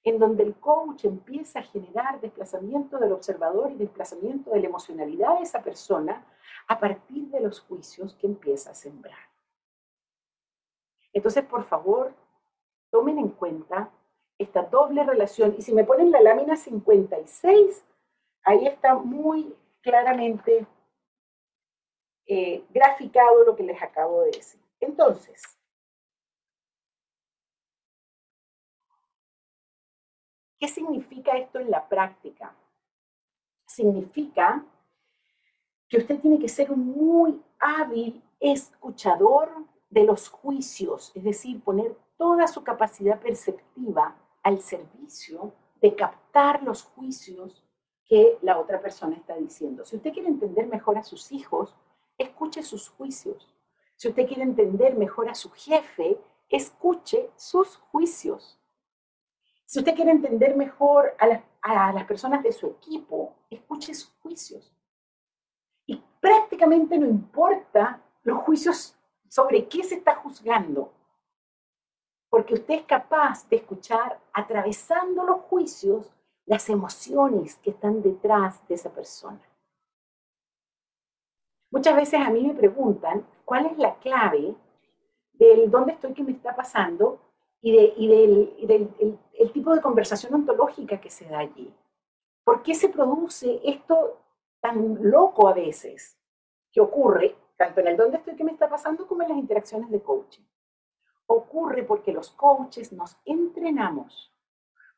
en 0.06 0.20
donde 0.20 0.44
el 0.44 0.54
coach 0.54 1.04
empieza 1.04 1.58
a 1.58 1.64
generar 1.64 2.20
desplazamiento 2.20 2.96
del 2.96 3.10
observador 3.10 3.72
y 3.72 3.74
desplazamiento 3.74 4.52
de 4.52 4.60
la 4.60 4.66
emocionalidad 4.68 5.36
de 5.36 5.42
esa 5.42 5.64
persona 5.64 6.24
a 6.68 6.78
partir 6.78 7.24
de 7.26 7.40
los 7.40 7.58
juicios 7.58 8.14
que 8.14 8.28
empieza 8.28 8.70
a 8.70 8.74
sembrar. 8.74 9.18
Entonces, 11.12 11.44
por 11.44 11.64
favor, 11.64 12.14
tomen 12.88 13.18
en 13.18 13.30
cuenta 13.30 13.90
esta 14.38 14.62
doble 14.62 15.02
relación. 15.02 15.56
Y 15.58 15.62
si 15.62 15.74
me 15.74 15.82
ponen 15.82 16.12
la 16.12 16.20
lámina 16.20 16.54
56, 16.54 17.84
ahí 18.44 18.64
está 18.64 18.94
muy 18.94 19.56
claramente 19.80 20.68
eh, 22.26 22.64
graficado 22.70 23.42
lo 23.42 23.56
que 23.56 23.64
les 23.64 23.82
acabo 23.82 24.22
de 24.22 24.30
decir. 24.30 24.60
Entonces, 24.78 25.55
¿Qué 30.66 30.72
significa 30.72 31.38
esto 31.38 31.60
en 31.60 31.70
la 31.70 31.88
práctica? 31.88 32.52
Significa 33.68 34.64
que 35.88 35.98
usted 35.98 36.18
tiene 36.18 36.40
que 36.40 36.48
ser 36.48 36.76
muy 36.76 37.40
hábil 37.60 38.20
escuchador 38.40 39.48
de 39.90 40.02
los 40.02 40.28
juicios, 40.28 41.12
es 41.14 41.22
decir, 41.22 41.62
poner 41.62 41.96
toda 42.16 42.48
su 42.48 42.64
capacidad 42.64 43.20
perceptiva 43.20 44.16
al 44.42 44.60
servicio 44.60 45.52
de 45.80 45.94
captar 45.94 46.64
los 46.64 46.82
juicios 46.82 47.62
que 48.04 48.36
la 48.42 48.58
otra 48.58 48.80
persona 48.80 49.14
está 49.14 49.36
diciendo. 49.36 49.84
Si 49.84 49.94
usted 49.94 50.12
quiere 50.12 50.30
entender 50.30 50.66
mejor 50.66 50.98
a 50.98 51.04
sus 51.04 51.30
hijos, 51.30 51.76
escuche 52.18 52.64
sus 52.64 52.88
juicios. 52.88 53.54
Si 53.94 54.08
usted 54.08 54.26
quiere 54.26 54.42
entender 54.42 54.96
mejor 54.96 55.28
a 55.28 55.36
su 55.36 55.48
jefe, 55.52 56.18
escuche 56.48 57.30
sus 57.36 57.76
juicios. 57.76 58.55
Si 59.66 59.80
usted 59.80 59.94
quiere 59.94 60.12
entender 60.12 60.56
mejor 60.56 61.14
a 61.18 61.26
las, 61.26 61.42
a 61.60 61.92
las 61.92 62.04
personas 62.04 62.42
de 62.42 62.52
su 62.52 62.68
equipo, 62.68 63.34
escuche 63.50 63.92
sus 63.94 64.12
juicios. 64.20 64.72
Y 65.86 66.02
prácticamente 66.20 66.96
no 66.96 67.06
importa 67.06 68.00
los 68.22 68.38
juicios 68.44 68.96
sobre 69.28 69.66
qué 69.66 69.82
se 69.82 69.96
está 69.96 70.14
juzgando, 70.14 70.92
porque 72.30 72.54
usted 72.54 72.74
es 72.74 72.82
capaz 72.84 73.48
de 73.48 73.56
escuchar 73.56 74.20
atravesando 74.32 75.24
los 75.24 75.40
juicios 75.42 76.12
las 76.46 76.68
emociones 76.70 77.56
que 77.56 77.70
están 77.70 78.02
detrás 78.02 78.66
de 78.68 78.76
esa 78.76 78.90
persona. 78.90 79.40
Muchas 81.72 81.96
veces 81.96 82.20
a 82.20 82.30
mí 82.30 82.46
me 82.46 82.54
preguntan 82.54 83.26
cuál 83.44 83.66
es 83.66 83.78
la 83.78 83.96
clave 83.96 84.54
del 85.32 85.70
dónde 85.70 85.92
estoy, 85.92 86.14
qué 86.14 86.22
me 86.22 86.32
está 86.32 86.54
pasando 86.54 87.20
y, 87.60 87.72
del 88.06 88.94
el 89.00 89.18
tipo 89.52 89.74
de 89.74 89.82
conversación 89.82 90.34
ontológica 90.34 91.00
que 91.00 91.10
se 91.10 91.26
da 91.26 91.40
allí. 91.40 91.72
¿Por 92.44 92.62
qué 92.62 92.74
se 92.74 92.88
produce 92.88 93.60
esto 93.64 94.20
tan 94.60 95.10
loco 95.10 95.48
a 95.48 95.52
veces 95.52 96.18
que 96.72 96.80
ocurre 96.80 97.36
tanto 97.56 97.80
en 97.80 97.88
el 97.88 97.96
dónde 97.96 98.18
estoy, 98.18 98.36
qué 98.36 98.44
me 98.44 98.52
está 98.52 98.68
pasando, 98.68 99.06
como 99.06 99.22
en 99.22 99.30
las 99.30 99.38
interacciones 99.38 99.90
de 99.90 100.02
coaching? 100.02 100.44
Ocurre 101.26 101.82
porque 101.82 102.12
los 102.12 102.30
coaches 102.30 102.92
nos 102.92 103.16
entrenamos 103.24 104.32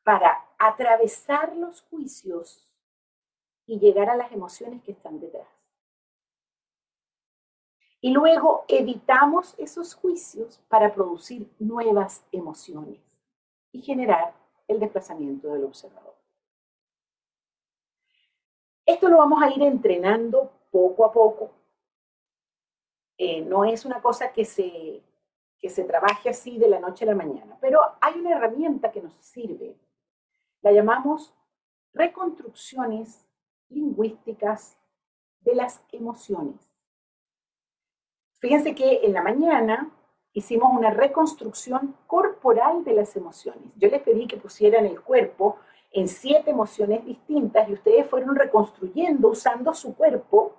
para 0.03 0.45
atravesar 0.57 1.55
los 1.55 1.81
juicios 1.83 2.69
y 3.65 3.79
llegar 3.79 4.09
a 4.09 4.15
las 4.15 4.31
emociones 4.31 4.81
que 4.83 4.91
están 4.91 5.19
detrás. 5.19 5.47
Y 8.01 8.11
luego 8.11 8.65
evitamos 8.67 9.55
esos 9.57 9.93
juicios 9.93 10.61
para 10.69 10.93
producir 10.93 11.51
nuevas 11.59 12.25
emociones 12.31 13.08
y 13.71 13.81
generar 13.81 14.33
el 14.67 14.79
desplazamiento 14.79 15.53
del 15.53 15.63
observador. 15.63 16.15
Esto 18.85 19.07
lo 19.07 19.17
vamos 19.17 19.41
a 19.43 19.49
ir 19.49 19.61
entrenando 19.61 20.51
poco 20.71 21.05
a 21.05 21.11
poco. 21.11 21.51
Eh, 23.17 23.41
no 23.41 23.65
es 23.65 23.85
una 23.85 24.01
cosa 24.01 24.31
que 24.31 24.45
se, 24.45 25.03
que 25.59 25.69
se 25.69 25.83
trabaje 25.83 26.29
así 26.29 26.57
de 26.57 26.69
la 26.69 26.79
noche 26.79 27.03
a 27.03 27.07
la 27.07 27.15
mañana, 27.15 27.57
pero 27.59 27.81
hay 28.01 28.19
una 28.19 28.31
herramienta 28.31 28.91
que 28.91 29.01
nos 29.01 29.13
sirve. 29.15 29.75
La 30.61 30.71
llamamos 30.71 31.33
reconstrucciones 31.93 33.25
lingüísticas 33.69 34.77
de 35.41 35.55
las 35.55 35.83
emociones. 35.91 36.73
Fíjense 38.39 38.73
que 38.73 39.05
en 39.05 39.13
la 39.13 39.21
mañana 39.21 39.91
hicimos 40.33 40.71
una 40.71 40.91
reconstrucción 40.91 41.95
corporal 42.07 42.83
de 42.83 42.93
las 42.93 43.15
emociones. 43.15 43.63
Yo 43.75 43.89
les 43.89 44.01
pedí 44.01 44.27
que 44.27 44.37
pusieran 44.37 44.85
el 44.85 45.01
cuerpo 45.01 45.57
en 45.91 46.07
siete 46.07 46.51
emociones 46.51 47.03
distintas 47.05 47.67
y 47.67 47.73
ustedes 47.73 48.07
fueron 48.07 48.35
reconstruyendo 48.35 49.29
usando 49.29 49.73
su 49.73 49.95
cuerpo 49.95 50.55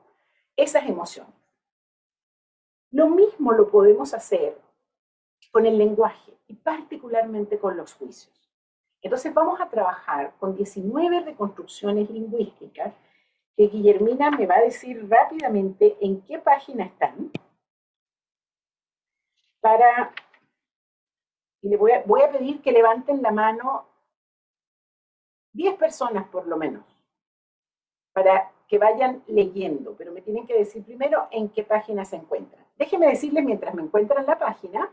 esas 0.57 0.89
emociones. 0.89 1.35
Lo 2.91 3.09
mismo 3.09 3.53
lo 3.53 3.71
podemos 3.71 4.13
hacer 4.15 4.59
con 5.53 5.67
el 5.67 5.79
lenguaje 5.79 6.37
y 6.49 6.55
particularmente 6.55 7.59
con 7.59 7.77
los 7.77 7.95
juicios. 7.95 8.35
Entonces 9.03 9.33
vamos 9.33 9.61
a 9.61 9.69
trabajar 9.69 10.35
con 10.39 10.57
19 10.57 11.21
reconstrucciones 11.21 12.11
lingüísticas 12.11 12.93
que 13.57 13.69
Guillermina 13.69 14.31
me 14.31 14.47
va 14.47 14.57
a 14.57 14.63
decir 14.63 15.09
rápidamente 15.09 15.97
en 16.01 16.21
qué 16.23 16.39
página 16.39 16.85
están 16.85 17.31
para, 19.61 20.13
y 21.63 21.69
le 21.69 21.77
voy 21.77 21.93
a, 21.93 22.03
voy 22.05 22.23
a 22.23 22.31
pedir 22.31 22.61
que 22.63 22.73
levanten 22.73 23.23
la 23.23 23.31
mano 23.31 23.87
10 25.53 25.77
personas 25.77 26.29
por 26.29 26.47
lo 26.47 26.57
menos, 26.57 26.85
para 28.13 28.53
que 28.69 28.79
vayan 28.79 29.23
leyendo, 29.27 29.97
pero 29.97 30.13
me 30.13 30.23
tienen 30.23 30.47
que 30.47 30.57
decir 30.57 30.85
primero 30.85 31.29
en 31.31 31.49
qué 31.49 31.65
página 31.65 32.05
se 32.05 32.17
encuentran. 32.17 32.65
Déjenme 32.77 33.09
decirles 33.09 33.45
mientras 33.45 33.75
me 33.75 33.83
encuentran 33.83 34.25
la 34.27 34.39
página, 34.39 34.91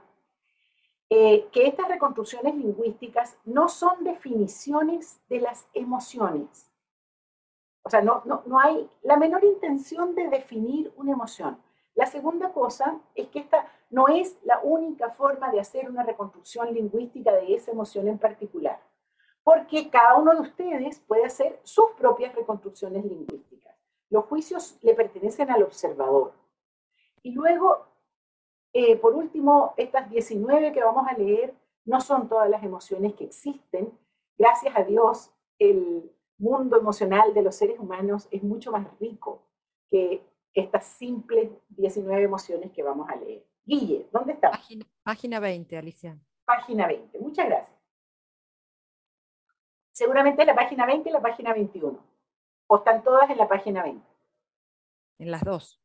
eh, 1.09 1.47
que 1.53 1.67
estas 1.67 1.87
reconstrucciones 1.87 2.55
lingüísticas 2.55 3.37
no 3.45 3.69
son 3.69 4.03
definiciones 4.03 5.21
de 5.29 5.39
las 5.39 5.67
emociones. 5.73 6.69
O 7.83 7.89
sea, 7.89 8.01
no, 8.01 8.23
no, 8.25 8.43
no 8.45 8.59
hay 8.59 8.89
la 9.03 9.15
menor 9.15 9.45
intención 9.45 10.15
de 10.15 10.27
definir 10.27 10.91
una 10.97 11.13
emoción. 11.13 11.57
La 11.97 12.05
segunda 12.05 12.53
cosa 12.53 13.01
es 13.15 13.27
que 13.29 13.39
esta 13.39 13.67
no 13.89 14.07
es 14.07 14.37
la 14.43 14.59
única 14.61 15.09
forma 15.09 15.51
de 15.51 15.59
hacer 15.59 15.89
una 15.89 16.03
reconstrucción 16.03 16.71
lingüística 16.71 17.33
de 17.33 17.55
esa 17.55 17.71
emoción 17.71 18.07
en 18.07 18.19
particular, 18.19 18.79
porque 19.43 19.89
cada 19.89 20.15
uno 20.15 20.35
de 20.35 20.41
ustedes 20.41 20.99
puede 20.99 21.25
hacer 21.25 21.59
sus 21.63 21.89
propias 21.97 22.35
reconstrucciones 22.35 23.03
lingüísticas. 23.03 23.75
Los 24.11 24.25
juicios 24.25 24.77
le 24.83 24.93
pertenecen 24.93 25.49
al 25.49 25.63
observador. 25.63 26.33
Y 27.23 27.31
luego, 27.31 27.87
eh, 28.73 28.95
por 28.97 29.15
último, 29.15 29.73
estas 29.75 30.07
19 30.07 30.73
que 30.73 30.83
vamos 30.83 31.07
a 31.07 31.17
leer 31.17 31.55
no 31.83 31.99
son 31.99 32.29
todas 32.29 32.47
las 32.47 32.63
emociones 32.63 33.15
que 33.15 33.23
existen. 33.23 33.91
Gracias 34.37 34.77
a 34.77 34.83
Dios, 34.83 35.31
el 35.57 36.11
mundo 36.37 36.77
emocional 36.77 37.33
de 37.33 37.41
los 37.41 37.55
seres 37.55 37.79
humanos 37.79 38.27
es 38.29 38.43
mucho 38.43 38.71
más 38.71 38.85
rico 38.99 39.41
que 39.89 40.26
estas 40.59 40.85
simples 40.85 41.51
19 41.69 42.23
emociones 42.23 42.71
que 42.71 42.83
vamos 42.83 43.07
a 43.09 43.15
leer. 43.15 43.45
Guille, 43.63 44.07
¿dónde 44.11 44.33
está? 44.33 44.51
Página, 45.03 45.39
20, 45.39 45.77
Alicia. 45.77 46.17
Página 46.45 46.87
20, 46.87 47.19
muchas 47.19 47.45
gracias. 47.47 47.77
Seguramente 49.91 50.45
la 50.45 50.55
página 50.55 50.85
20 50.85 51.09
y 51.09 51.11
la 51.11 51.21
página 51.21 51.53
21. 51.53 51.99
¿O 52.67 52.77
están 52.77 53.03
todas 53.03 53.29
en 53.29 53.37
la 53.37 53.47
página 53.47 53.83
20? 53.83 54.05
En 55.19 55.31
las 55.31 55.43
dos. 55.43 55.81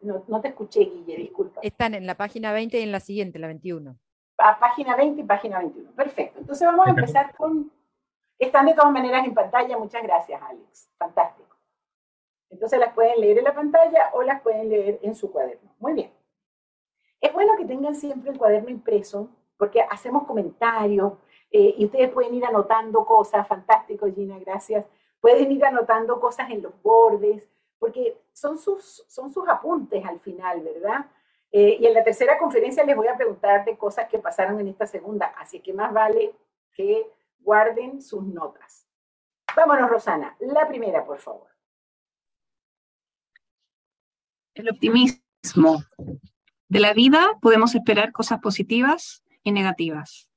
no, 0.00 0.40
te 0.40 0.48
escuché, 0.48 0.80
Guille, 0.80 1.16
disculpa. 1.16 1.60
Están 1.62 1.94
en 1.94 2.06
la 2.06 2.16
página 2.16 2.52
20 2.52 2.78
y 2.78 2.82
en 2.82 2.92
la 2.92 3.00
siguiente, 3.00 3.38
la 3.38 3.48
21. 3.48 3.98
A 4.38 4.58
página 4.60 4.94
20 4.96 5.20
y 5.20 5.24
página 5.24 5.58
21. 5.58 5.90
Perfecto. 5.92 6.38
Entonces 6.38 6.66
vamos 6.66 6.86
a 6.86 6.90
empezar 6.90 7.34
con... 7.36 7.72
Están 8.38 8.66
de 8.66 8.74
todas 8.74 8.92
maneras 8.92 9.24
en 9.24 9.34
pantalla. 9.34 9.76
Muchas 9.76 10.02
gracias, 10.02 10.40
Alex. 10.42 10.90
Fantástico. 10.96 11.56
Entonces 12.50 12.78
las 12.78 12.94
pueden 12.94 13.20
leer 13.20 13.38
en 13.38 13.44
la 13.44 13.54
pantalla 13.54 14.10
o 14.14 14.22
las 14.22 14.40
pueden 14.40 14.68
leer 14.68 14.98
en 15.02 15.14
su 15.14 15.30
cuaderno. 15.30 15.74
Muy 15.78 15.92
bien. 15.92 16.12
Es 17.20 17.32
bueno 17.32 17.56
que 17.56 17.64
tengan 17.64 17.94
siempre 17.94 18.30
el 18.30 18.38
cuaderno 18.38 18.70
impreso 18.70 19.28
porque 19.56 19.82
hacemos 19.82 20.24
comentarios 20.24 21.14
eh, 21.50 21.74
y 21.76 21.84
ustedes 21.84 22.10
pueden 22.10 22.34
ir 22.34 22.44
anotando 22.44 23.04
cosas. 23.04 23.46
Fantástico, 23.46 24.06
Gina, 24.14 24.38
gracias. 24.38 24.84
Pueden 25.20 25.50
ir 25.50 25.64
anotando 25.64 26.20
cosas 26.20 26.48
en 26.50 26.62
los 26.62 26.80
bordes 26.82 27.42
porque 27.78 28.20
son 28.32 28.58
sus, 28.58 29.04
son 29.08 29.32
sus 29.32 29.48
apuntes 29.48 30.04
al 30.04 30.20
final, 30.20 30.60
¿verdad? 30.62 31.06
Eh, 31.50 31.78
y 31.80 31.86
en 31.86 31.94
la 31.94 32.04
tercera 32.04 32.38
conferencia 32.38 32.84
les 32.84 32.96
voy 32.96 33.08
a 33.08 33.16
preguntar 33.16 33.64
de 33.64 33.76
cosas 33.76 34.08
que 34.08 34.18
pasaron 34.18 34.60
en 34.60 34.68
esta 34.68 34.86
segunda, 34.86 35.26
así 35.38 35.60
que 35.60 35.72
más 35.72 35.92
vale 35.92 36.34
que 36.74 37.10
guarden 37.40 38.02
sus 38.02 38.22
notas. 38.22 38.86
Vámonos, 39.56 39.90
Rosana. 39.90 40.36
La 40.40 40.68
primera, 40.68 41.04
por 41.04 41.18
favor. 41.18 41.48
el 44.58 44.70
optimismo. 44.70 45.82
De 46.68 46.80
la 46.80 46.92
vida 46.92 47.38
podemos 47.40 47.74
esperar 47.74 48.12
cosas 48.12 48.40
positivas 48.40 49.22
y 49.42 49.52
negativas. 49.52 50.28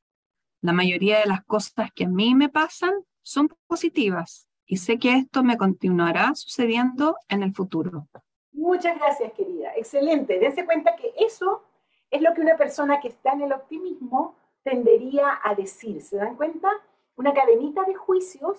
La 0.62 0.74
mayoría 0.74 1.20
de 1.20 1.26
las 1.26 1.44
cosas 1.44 1.92
que 1.94 2.06
a 2.06 2.10
mí 2.10 2.36
me 2.36 2.50
pasan 2.50 2.94
son 3.24 3.50
positivas 3.68 4.48
y 4.66 4.78
sé 4.78 5.00
que 5.00 5.16
esto 5.16 5.44
me 5.44 5.58
continuará 5.58 6.34
sucediendo 6.36 7.18
en 7.28 7.44
el 7.44 7.54
futuro. 7.54 8.08
Muchas 8.54 8.98
gracias, 8.98 9.34
querida. 9.34 9.76
Excelente. 9.76 10.40
Dense 10.40 10.66
cuenta 10.66 10.96
que 10.96 11.12
eso 11.18 11.64
es 12.10 12.22
lo 12.22 12.34
que 12.34 12.42
una 12.42 12.58
persona 12.58 13.00
que 13.02 13.08
está 13.08 13.34
en 13.34 13.42
el 13.42 13.54
optimismo 13.54 14.36
tendería 14.64 15.40
a 15.44 15.56
decir. 15.56 16.02
¿Se 16.02 16.18
dan 16.18 16.36
cuenta? 16.36 16.70
Una 17.22 17.36
cadenita 17.36 17.84
de 17.84 17.94
juicios 17.94 18.58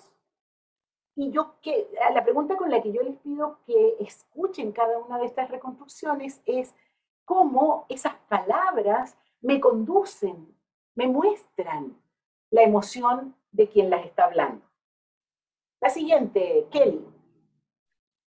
y 1.16 1.32
yo 1.32 1.56
que 1.62 1.88
la 2.14 2.22
pregunta 2.22 2.56
con 2.56 2.70
la 2.70 2.80
que 2.80 2.92
yo 2.92 3.02
les 3.02 3.18
pido 3.18 3.58
que 3.66 3.96
escuchen 3.98 4.70
cada 4.70 4.98
una 4.98 5.18
de 5.18 5.26
estas 5.26 5.50
reconstrucciones 5.50 6.40
es 6.46 6.72
cómo 7.24 7.86
esas 7.88 8.14
palabras 8.28 9.18
me 9.40 9.60
conducen, 9.60 10.56
me 10.94 11.08
muestran 11.08 12.00
la 12.52 12.62
emoción 12.62 13.34
de 13.50 13.68
quien 13.68 13.90
las 13.90 14.06
está 14.06 14.26
hablando. 14.26 14.64
La 15.80 15.90
siguiente, 15.90 16.68
Kelly. 16.70 17.04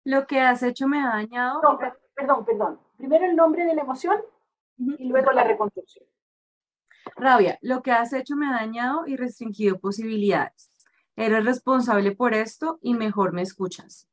Lo 0.03 0.27
que 0.27 0.41
has 0.41 0.61
hecho 0.61 0.89
me 0.89 0.99
ha 0.99 1.07
dañado. 1.07 1.61
No, 1.61 1.79
perdón, 2.13 2.43
perdón. 2.43 2.79
Primero 2.97 3.23
el 3.23 3.35
nombre 3.37 3.63
de 3.63 3.75
la 3.75 3.83
emoción 3.83 4.21
y 4.77 5.05
luego 5.05 5.31
la 5.31 5.45
reconstrucción. 5.45 6.05
Rabia, 7.17 7.57
lo 7.61 7.81
que 7.81 7.91
has 7.91 8.13
hecho 8.13 8.35
me 8.35 8.47
ha 8.47 8.51
dañado 8.51 9.07
y 9.07 9.15
restringido 9.15 9.79
posibilidades. 9.79 10.71
Eres 11.15 11.43
responsable 11.43 12.11
por 12.11 12.35
esto 12.35 12.77
y 12.81 12.93
mejor 12.93 13.33
me 13.33 13.41
escuchas. 13.41 14.07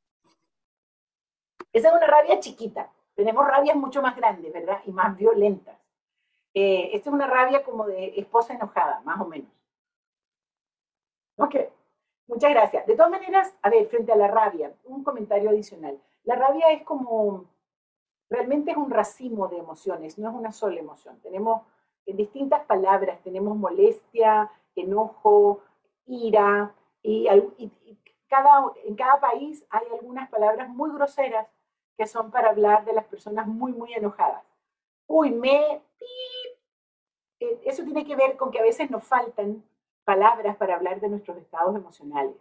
Esa 1.71 1.88
es 1.88 1.95
una 1.95 2.07
rabia 2.07 2.40
chiquita. 2.40 2.90
Tenemos 3.14 3.47
rabias 3.47 3.77
mucho 3.77 4.01
más 4.01 4.17
grandes, 4.17 4.51
¿verdad? 4.53 4.81
Y 4.87 4.93
más 4.93 5.14
violentas. 5.17 5.79
Eh, 6.55 6.90
esta 6.95 7.11
es 7.11 7.14
una 7.14 7.27
rabia 7.27 7.62
como 7.62 7.87
de 7.87 8.19
esposa 8.19 8.55
enojada, 8.55 9.01
más 9.05 9.21
o 9.21 9.27
menos. 9.27 9.51
Ok, 11.37 11.57
muchas 12.27 12.51
gracias. 12.51 12.87
De 12.87 12.95
todas 12.95 13.11
maneras, 13.11 13.55
a 13.61 13.69
ver, 13.69 13.87
frente 13.88 14.12
a 14.12 14.17
la 14.17 14.29
rabia, 14.29 14.73
un 14.85 15.05
comentario 15.05 15.51
adicional. 15.51 16.01
La 16.23 16.37
rabia 16.37 16.71
es 16.71 16.85
como, 16.85 17.45
realmente 18.31 18.71
es 18.71 18.77
un 18.79 18.90
racimo 18.90 19.49
de 19.49 19.59
emociones, 19.59 20.17
no 20.17 20.31
es 20.31 20.35
una 20.35 20.53
sola 20.53 20.81
emoción. 20.81 21.21
Tenemos 21.21 21.62
en 22.07 22.17
distintas 22.17 22.64
palabras, 22.67 23.23
tenemos 23.23 23.57
molestia, 23.57 24.51
enojo, 24.75 25.62
ira, 26.07 26.75
y, 27.03 27.29
en 27.29 28.97
cada 28.97 29.21
país 29.21 29.64
hay 29.71 29.87
algunas 29.93 30.29
palabras 30.31 30.69
muy 30.69 30.90
groseras 30.90 31.47
que 31.97 32.07
son 32.07 32.31
para 32.31 32.51
hablar 32.51 32.85
de 32.85 32.93
las 32.93 33.05
personas 33.05 33.47
muy, 33.47 33.73
muy 33.73 33.93
enojadas. 33.95 34.45
Uy, 35.07 35.31
me... 35.31 35.83
Eh, 37.40 37.61
eso 37.64 37.85
tiene 37.85 38.05
que 38.05 38.17
ver 38.17 38.37
con 38.37 38.51
que 38.51 38.59
a 38.59 38.62
veces 38.62 38.90
nos 38.90 39.05
faltan 39.05 39.62
palabras 40.05 40.57
para 40.57 40.75
hablar 40.75 41.01
de 41.01 41.09
nuestros 41.09 41.37
estados 41.37 41.77
emocionales. 41.77 42.37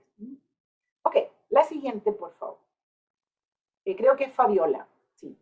Ok, 1.04 1.17
la 1.49 1.63
siguiente, 1.63 2.12
por 2.12 2.34
favor. 2.34 2.58
Eh, 3.86 3.95
creo 3.95 4.15
que 4.15 4.26
es 4.26 4.34
Fabiola. 4.34 4.88
Sí. 5.15 5.38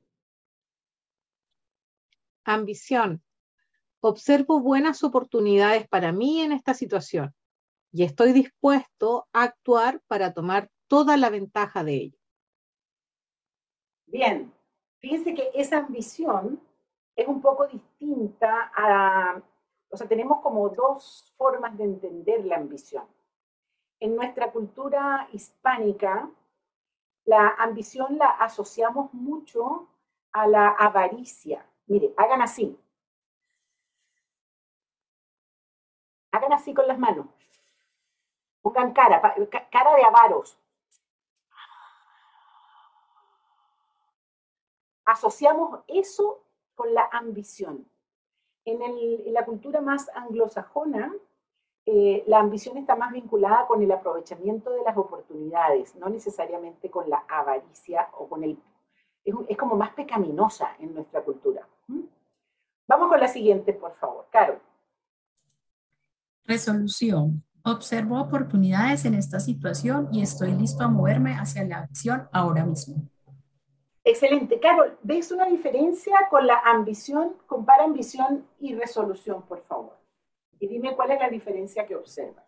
Ambición. 2.44 3.22
Observo 4.04 4.60
buenas 4.60 5.04
oportunidades 5.04 5.88
para 5.88 6.12
mí 6.12 6.42
en 6.42 6.52
esta 6.52 6.74
situación 6.74 7.36
y 7.92 8.04
estoy 8.04 8.34
dispuesto 8.34 9.28
a 9.32 9.44
actuar 9.44 10.02
para 10.08 10.34
tomar 10.34 10.72
toda 10.88 11.18
la 11.18 11.30
ventaja 11.30 11.84
de 11.84 11.96
ello. 11.96 12.18
Bien, 14.08 14.52
fíjense 15.00 15.36
que 15.36 15.52
esa 15.54 15.78
ambición 15.78 16.60
es 17.16 17.28
un 17.28 17.42
poco 17.42 17.68
distinta 17.68 18.72
a, 18.76 19.40
o 19.90 19.98
sea, 19.98 20.08
tenemos 20.08 20.42
como 20.42 20.70
dos 20.70 21.32
formas 21.38 21.78
de 21.78 21.84
entender 21.84 22.44
la 22.44 22.58
ambición. 22.58 23.06
En 24.00 24.16
nuestra 24.16 24.52
cultura 24.52 25.30
hispánica, 25.32 26.28
la 27.26 27.50
ambición 27.60 28.18
la 28.18 28.30
asociamos 28.30 29.14
mucho 29.14 29.88
a 30.32 30.48
la 30.48 30.70
avaricia. 30.70 31.64
Mire, 31.86 32.16
hagan 32.18 32.42
así. 32.42 32.76
Hagan 36.32 36.54
así 36.54 36.74
con 36.74 36.88
las 36.88 36.98
manos. 36.98 37.28
Pongan 38.62 38.94
cara, 38.94 39.22
cara 39.72 39.96
de 39.96 40.04
avaros. 40.04 40.58
Asociamos 45.06 45.82
eso 45.88 46.44
con 46.76 46.94
la 46.94 47.10
ambición. 47.12 47.86
En, 48.64 49.34
la 49.34 49.44
cultura 49.44 49.82
más 49.82 50.10
anglosajona, 50.16 51.14
eh, 51.86 52.24
la 52.28 52.40
ambición 52.40 52.78
está 52.78 52.96
más 52.96 53.12
vinculada 53.12 53.66
con 53.66 53.82
el 53.82 53.92
aprovechamiento 53.92 54.70
de 54.70 54.84
las 54.84 54.96
oportunidades, 54.96 55.96
no 55.96 56.10
necesariamente 56.10 56.92
con 56.92 57.10
la 57.10 57.26
avaricia 57.28 58.10
o 58.14 58.28
con 58.28 58.44
el... 58.44 58.58
Es, 59.24 59.58
como 59.58 59.76
más 59.76 59.92
pecaminosa 59.92 60.76
en 60.80 60.94
nuestra 60.94 61.22
cultura. 61.22 61.68
¿Mm? 61.88 62.02
Vamos 62.88 63.10
con 63.10 63.20
la 63.20 63.28
siguiente, 63.28 63.74
por 63.74 63.96
favor. 63.96 64.28
Caro. 64.32 64.60
Resolución. 66.46 67.44
Observo 67.64 68.20
oportunidades 68.20 69.06
en 69.06 69.14
esta 69.14 69.40
situación 69.40 70.10
y 70.12 70.22
estoy 70.22 70.54
listo 70.54 70.84
a 70.84 70.88
moverme 70.88 71.36
hacia 71.36 71.64
la 71.64 71.78
acción 71.78 72.28
ahora 72.32 72.66
mismo. 72.66 73.08
Excelente. 74.04 74.60
Carol, 74.60 74.98
¿ves 75.04 75.32
una 75.32 75.46
diferencia 75.46 76.18
con 76.30 76.48
la 76.48 76.60
ambición? 76.66 77.36
Compara 77.46 77.84
ambición 77.84 78.48
y 78.60 78.74
resolución, 78.74 79.44
por 79.44 79.64
favor. 79.66 79.98
Y 80.60 80.68
dime 80.68 80.96
cuál 80.96 81.12
es 81.12 81.20
la 81.20 81.30
diferencia 81.30 81.86
que 81.86 81.96
observas. 81.96 82.46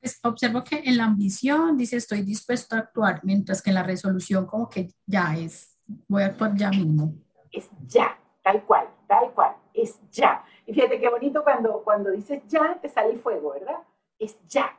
Pues 0.00 0.20
observo 0.22 0.62
que 0.62 0.82
en 0.84 0.96
la 0.96 1.04
ambición 1.04 1.76
dice 1.76 1.96
estoy 1.96 2.22
dispuesto 2.22 2.76
a 2.76 2.80
actuar, 2.80 3.20
mientras 3.24 3.62
que 3.62 3.70
en 3.70 3.74
la 3.74 3.82
resolución 3.82 4.46
como 4.46 4.68
que 4.68 4.92
ya 5.06 5.36
es, 5.36 5.76
voy 6.06 6.22
a 6.22 6.26
actuar 6.26 6.54
ya 6.54 6.70
mismo. 6.70 7.14
Es 7.50 7.68
ya, 7.86 8.16
tal 8.42 8.64
cual, 8.64 8.88
tal 9.08 9.32
cual, 9.32 9.56
es 9.74 9.98
ya. 10.12 10.44
Y 10.68 10.74
fíjate 10.74 11.00
qué 11.00 11.08
bonito 11.08 11.42
cuando, 11.42 11.82
cuando 11.82 12.10
dices 12.10 12.42
ya, 12.46 12.78
te 12.78 12.90
sale 12.90 13.12
el 13.12 13.18
fuego, 13.18 13.52
¿verdad? 13.54 13.78
Es 14.18 14.36
ya. 14.48 14.78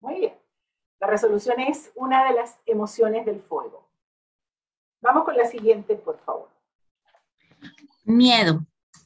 Muy 0.00 0.16
bien. 0.16 0.34
La 1.00 1.06
resolución 1.06 1.58
es 1.58 1.90
una 1.94 2.28
de 2.28 2.34
las 2.34 2.58
emociones 2.66 3.24
del 3.24 3.40
fuego. 3.40 3.88
Vamos 5.00 5.24
con 5.24 5.38
la 5.38 5.46
siguiente, 5.46 5.94
por 5.94 6.18
favor. 6.18 6.50
Miedo. 8.04 8.60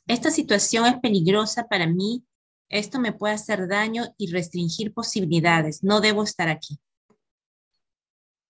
Esta 0.09 0.33
situación 0.33 0.85
es 0.87 0.99
peligrosa 0.99 1.69
para 1.69 1.87
mí. 1.87 2.27
Esto 2.69 2.99
me 2.99 3.13
puede 3.13 3.35
hacer 3.35 3.69
daño 3.69 4.03
y 4.19 4.33
restringir 4.33 4.93
posibilidades. 4.93 5.85
No 5.85 6.01
debo 6.01 6.25
estar 6.25 6.49
aquí. 6.49 6.81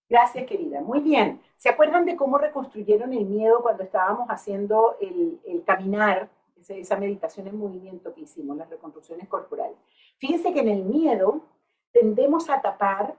Gracias, 0.09 0.46
querida. 0.46 0.81
Muy 0.81 1.01
bien. 1.01 1.42
¿Se 1.59 1.68
acuerdan 1.68 2.07
de 2.07 2.16
cómo 2.16 2.38
reconstruyeron 2.38 3.12
el 3.12 3.27
miedo 3.27 3.61
cuando 3.61 3.83
estábamos 3.83 4.29
haciendo 4.29 4.96
el, 4.98 5.38
el 5.44 5.62
caminar, 5.64 6.31
esa 6.68 6.96
meditación 6.96 7.46
en 7.46 7.59
movimiento 7.59 8.14
que 8.14 8.22
hicimos, 8.22 8.57
las 8.57 8.70
reconstrucciones 8.70 9.29
corporales? 9.29 9.77
Fíjense 10.18 10.53
que 10.53 10.61
en 10.61 10.68
el 10.68 10.85
miedo 10.85 11.42
tendemos 11.92 12.48
a 12.51 12.61
tapar 12.61 13.16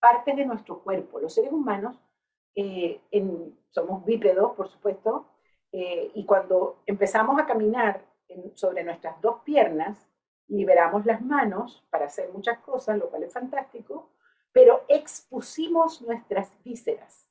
partes 0.00 0.36
de 0.36 0.46
nuestro 0.46 0.80
cuerpo. 0.80 1.18
Los 1.18 1.34
seres 1.34 1.52
humanos 1.52 1.96
eh, 2.54 3.00
somos 3.70 4.04
bípedos, 4.04 4.52
por 4.54 4.68
supuesto, 4.68 5.26
eh, 5.72 6.10
y 6.14 6.24
cuando 6.24 6.82
empezamos 6.86 7.40
a 7.40 7.46
caminar 7.46 8.04
sobre 8.54 8.84
nuestras 8.84 9.20
dos 9.20 9.40
piernas, 9.42 10.08
liberamos 10.48 11.04
las 11.06 11.22
manos 11.22 11.86
para 11.90 12.06
hacer 12.06 12.30
muchas 12.32 12.58
cosas, 12.58 12.98
lo 12.98 13.10
cual 13.10 13.22
es 13.22 13.32
fantástico, 13.32 14.10
pero 14.52 14.84
expusimos 14.88 16.02
nuestras 16.02 16.52
vísceras. 16.64 17.28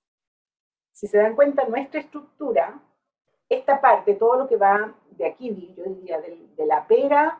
Si 0.92 1.08
se 1.08 1.18
dan 1.18 1.36
cuenta, 1.36 1.68
nuestra 1.68 2.00
estructura, 2.00 2.80
esta 3.50 3.80
parte, 3.80 4.16
todo 4.16 4.38
lo 4.38 4.48
que 4.48 4.58
va 4.58 4.94
de 5.12 5.26
aquí, 5.26 5.74
yo 5.76 5.84
diría, 5.84 6.20
de, 6.20 6.48
de 6.56 6.66
la 6.66 6.86
pera 6.86 7.40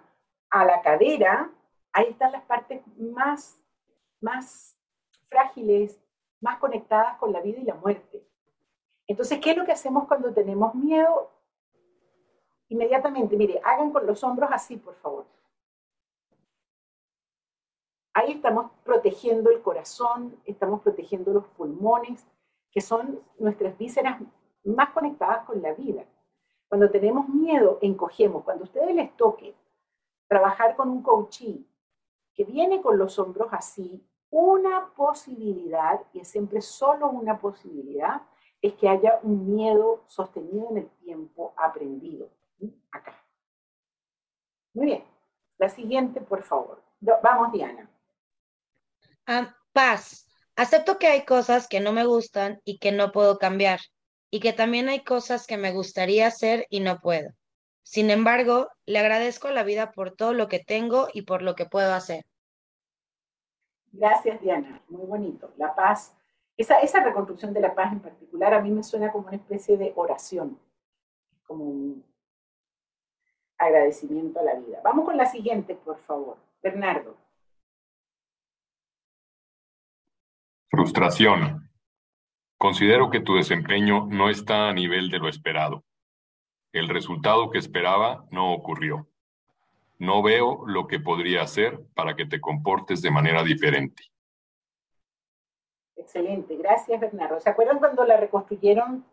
a 0.50 0.66
la 0.66 0.82
cadera, 0.82 1.52
ahí 1.94 2.08
están 2.10 2.32
las 2.32 2.44
partes 2.44 2.82
más, 2.98 3.62
más 4.22 4.78
frágiles, 5.30 6.00
más 6.40 6.58
conectadas 6.60 7.18
con 7.18 7.34
la 7.34 7.42
vida 7.42 7.60
y 7.60 7.66
la 7.66 7.76
muerte. 7.76 8.26
Entonces, 9.08 9.40
¿qué 9.40 9.52
es 9.52 9.58
lo 9.58 9.66
que 9.66 9.72
hacemos 9.72 10.08
cuando 10.08 10.34
tenemos 10.34 10.76
miedo? 10.76 11.32
Inmediatamente, 12.70 13.38
mire, 13.38 13.62
hagan 13.64 13.92
con 13.92 14.06
los 14.06 14.24
hombros 14.24 14.50
así, 14.52 14.78
por 14.78 14.96
favor. 14.96 15.26
Ahí 18.14 18.32
estamos 18.32 18.72
protegiendo 18.84 19.52
el 19.52 19.62
corazón, 19.62 20.42
estamos 20.46 20.82
protegiendo 20.82 21.32
los 21.32 21.48
pulmones, 21.50 22.26
que 22.72 22.82
son 22.82 23.22
nuestras 23.38 23.78
vísceras 23.78 24.20
más 24.70 24.90
conectadas 24.92 25.46
con 25.46 25.62
la 25.62 25.74
vida. 25.74 26.06
Cuando 26.68 26.90
tenemos 26.90 27.30
miedo, 27.30 27.80
encogemos. 27.82 28.44
Cuando 28.44 28.64
a 28.64 28.68
ustedes 28.68 28.94
les 28.94 29.16
toque 29.16 29.56
trabajar 30.28 30.76
con 30.76 30.90
un 30.90 31.02
coachee 31.02 31.66
que 32.34 32.44
viene 32.44 32.82
con 32.82 32.98
los 32.98 33.18
hombros 33.20 33.50
así, 33.52 34.06
una 34.30 34.94
posibilidad, 34.96 36.02
y 36.14 36.20
es 36.20 36.28
siempre 36.28 36.62
solo 36.62 37.10
una 37.10 37.40
posibilidad, 37.40 38.22
es 38.62 38.74
que 38.74 38.90
haya 38.90 39.20
un 39.24 39.56
miedo 39.56 40.04
sostenido 40.08 40.70
en 40.72 40.78
el 40.78 40.90
tiempo 41.04 41.54
aprendido. 41.56 42.30
Acá. 42.92 43.16
Muy 44.74 44.88
bien. 44.88 45.04
La 45.58 45.70
siguiente, 45.70 46.22
por 46.22 46.44
favor. 46.44 46.84
Vamos, 47.00 47.52
Diana. 47.52 47.90
Ah, 49.26 49.56
paz. 49.72 50.28
Acepto 50.56 50.98
que 50.98 51.08
hay 51.08 51.26
cosas 51.26 51.68
que 51.68 51.80
no 51.80 51.94
me 51.94 52.06
gustan 52.06 52.62
y 52.64 52.80
que 52.80 52.92
no 52.92 53.12
puedo 53.12 53.38
cambiar, 53.38 53.80
y 54.30 54.40
que 54.40 54.54
también 54.54 54.90
hay 54.90 55.04
cosas 55.04 55.48
que 55.48 55.58
me 55.58 55.72
gustaría 55.72 56.28
hacer 56.28 56.66
y 56.70 56.80
no 56.80 57.00
puedo. 57.00 57.30
Sin 57.84 58.10
embargo, 58.10 58.70
le 58.86 59.00
agradezco 59.00 59.48
a 59.48 59.54
la 59.54 59.64
vida 59.64 59.92
por 59.92 60.12
todo 60.12 60.34
lo 60.34 60.48
que 60.48 60.60
tengo 60.60 61.08
y 61.14 61.22
por 61.22 61.42
lo 61.42 61.56
que 61.56 61.66
puedo 61.66 61.94
hacer. 61.94 62.26
Gracias, 63.94 64.42
Diana. 64.42 64.82
Muy 64.90 65.06
bonito. 65.06 65.54
La 65.58 65.74
paz, 65.74 66.14
esa, 66.58 66.80
esa 66.80 67.02
reconstrucción 67.02 67.54
de 67.54 67.62
la 67.62 67.74
paz 67.74 67.94
en 67.94 68.02
particular 68.02 68.54
a 68.54 68.62
mí 68.62 68.72
me 68.72 68.84
suena 68.84 69.12
como 69.12 69.28
una 69.28 69.38
especie 69.38 69.78
de 69.78 69.94
oración, 69.96 70.60
como 71.46 71.64
un 71.64 72.06
agradecimiento 73.58 74.40
a 74.40 74.44
la 74.44 74.56
vida. 74.56 74.82
Vamos 74.84 75.06
con 75.06 75.18
la 75.18 75.26
siguiente, 75.26 75.76
por 75.76 75.98
favor. 76.00 76.38
Bernardo. 76.62 77.16
Frustración. 80.70 81.67
Considero 82.58 83.12
que 83.12 83.20
tu 83.20 83.36
desempeño 83.36 84.08
no 84.08 84.30
está 84.30 84.68
a 84.68 84.74
nivel 84.74 85.10
de 85.10 85.20
lo 85.20 85.30
esperado. 85.30 85.84
El 86.74 86.90
resultado 86.90 87.52
que 87.52 87.60
esperaba 87.60 88.26
no 88.32 88.52
ocurrió. 88.52 89.08
No 90.00 90.24
veo 90.24 90.64
lo 90.66 90.88
que 90.88 91.00
podría 91.00 91.44
hacer 91.44 91.80
para 91.94 92.16
que 92.16 92.26
te 92.26 92.42
comportes 92.42 93.02
de 93.04 93.12
manera 93.12 93.44
diferente. 93.44 94.04
Excelente, 95.96 96.56
gracias 96.56 97.00
Bernardo. 97.00 97.40
¿Se 97.40 97.50
acuerdan 97.50 97.80
cuando 97.80 98.04
la 98.06 98.18
reconstruyeron 98.18 99.06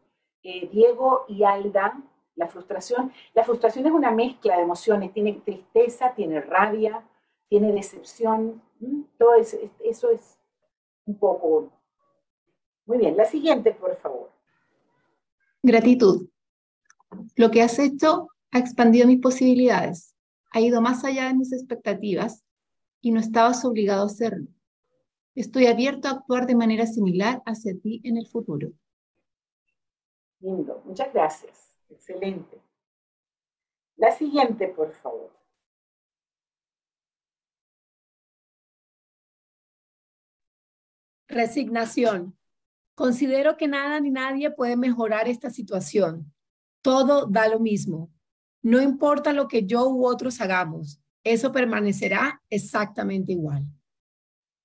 eh, 0.42 0.68
Diego 0.72 1.26
y 1.28 1.44
Alda? 1.44 2.00
La 2.37 2.48
frustración. 2.48 3.12
La 3.35 3.44
frustración 3.44 3.87
es 3.87 3.92
una 3.92 4.11
mezcla 4.11 4.57
de 4.57 4.62
emociones. 4.62 5.12
Tiene 5.12 5.35
tristeza, 5.35 6.14
tiene 6.14 6.40
rabia, 6.40 7.04
tiene 7.48 7.72
decepción. 7.72 8.62
Todo 9.18 9.35
eso, 9.35 9.57
eso 9.85 10.11
es 10.11 10.38
un 11.04 11.18
poco. 11.18 11.70
Muy 12.87 12.99
bien, 12.99 13.16
la 13.16 13.25
siguiente, 13.25 13.73
por 13.73 13.97
favor. 13.97 14.31
Gratitud. 15.62 16.29
Lo 17.37 17.51
que 17.51 17.62
has 17.62 17.79
hecho 17.79 18.29
ha 18.51 18.59
expandido 18.59 19.07
mis 19.07 19.20
posibilidades, 19.20 20.14
ha 20.53 20.61
ido 20.61 20.81
más 20.81 21.05
allá 21.05 21.29
de 21.29 21.35
mis 21.35 21.53
expectativas 21.53 22.44
y 23.01 23.11
no 23.12 23.20
estabas 23.20 23.64
obligado 23.64 24.03
a 24.03 24.07
hacerlo. 24.07 24.49
Estoy 25.35 25.66
abierto 25.66 26.09
a 26.09 26.12
actuar 26.12 26.47
de 26.47 26.55
manera 26.55 26.87
similar 26.87 27.42
hacia 27.47 27.77
ti 27.81 28.01
en 28.05 28.18
el 28.18 28.27
futuro. 28.29 28.73
Lindo, 30.40 30.83
muchas 30.85 31.12
gracias. 31.12 31.77
Excelente. 31.90 32.61
La 33.97 34.12
siguiente, 34.12 34.68
por 34.68 34.92
favor. 34.92 35.31
Resignación. 41.27 42.37
Considero 42.94 43.57
que 43.57 43.68
nada 43.68 43.98
ni 44.00 44.11
nadie 44.11 44.50
puede 44.50 44.76
mejorar 44.76 45.28
esta 45.28 45.50
situación. 45.50 46.33
Todo 46.83 47.26
da 47.26 47.48
lo 47.48 47.59
mismo. 47.59 48.11
No 48.62 48.80
importa 48.80 49.33
lo 49.33 49.48
que 49.48 49.66
yo 49.66 49.88
u 49.88 50.07
otros 50.07 50.40
hagamos, 50.40 51.00
eso 51.24 51.52
permanecerá 51.52 52.40
exactamente 52.48 53.33
igual. 53.33 53.64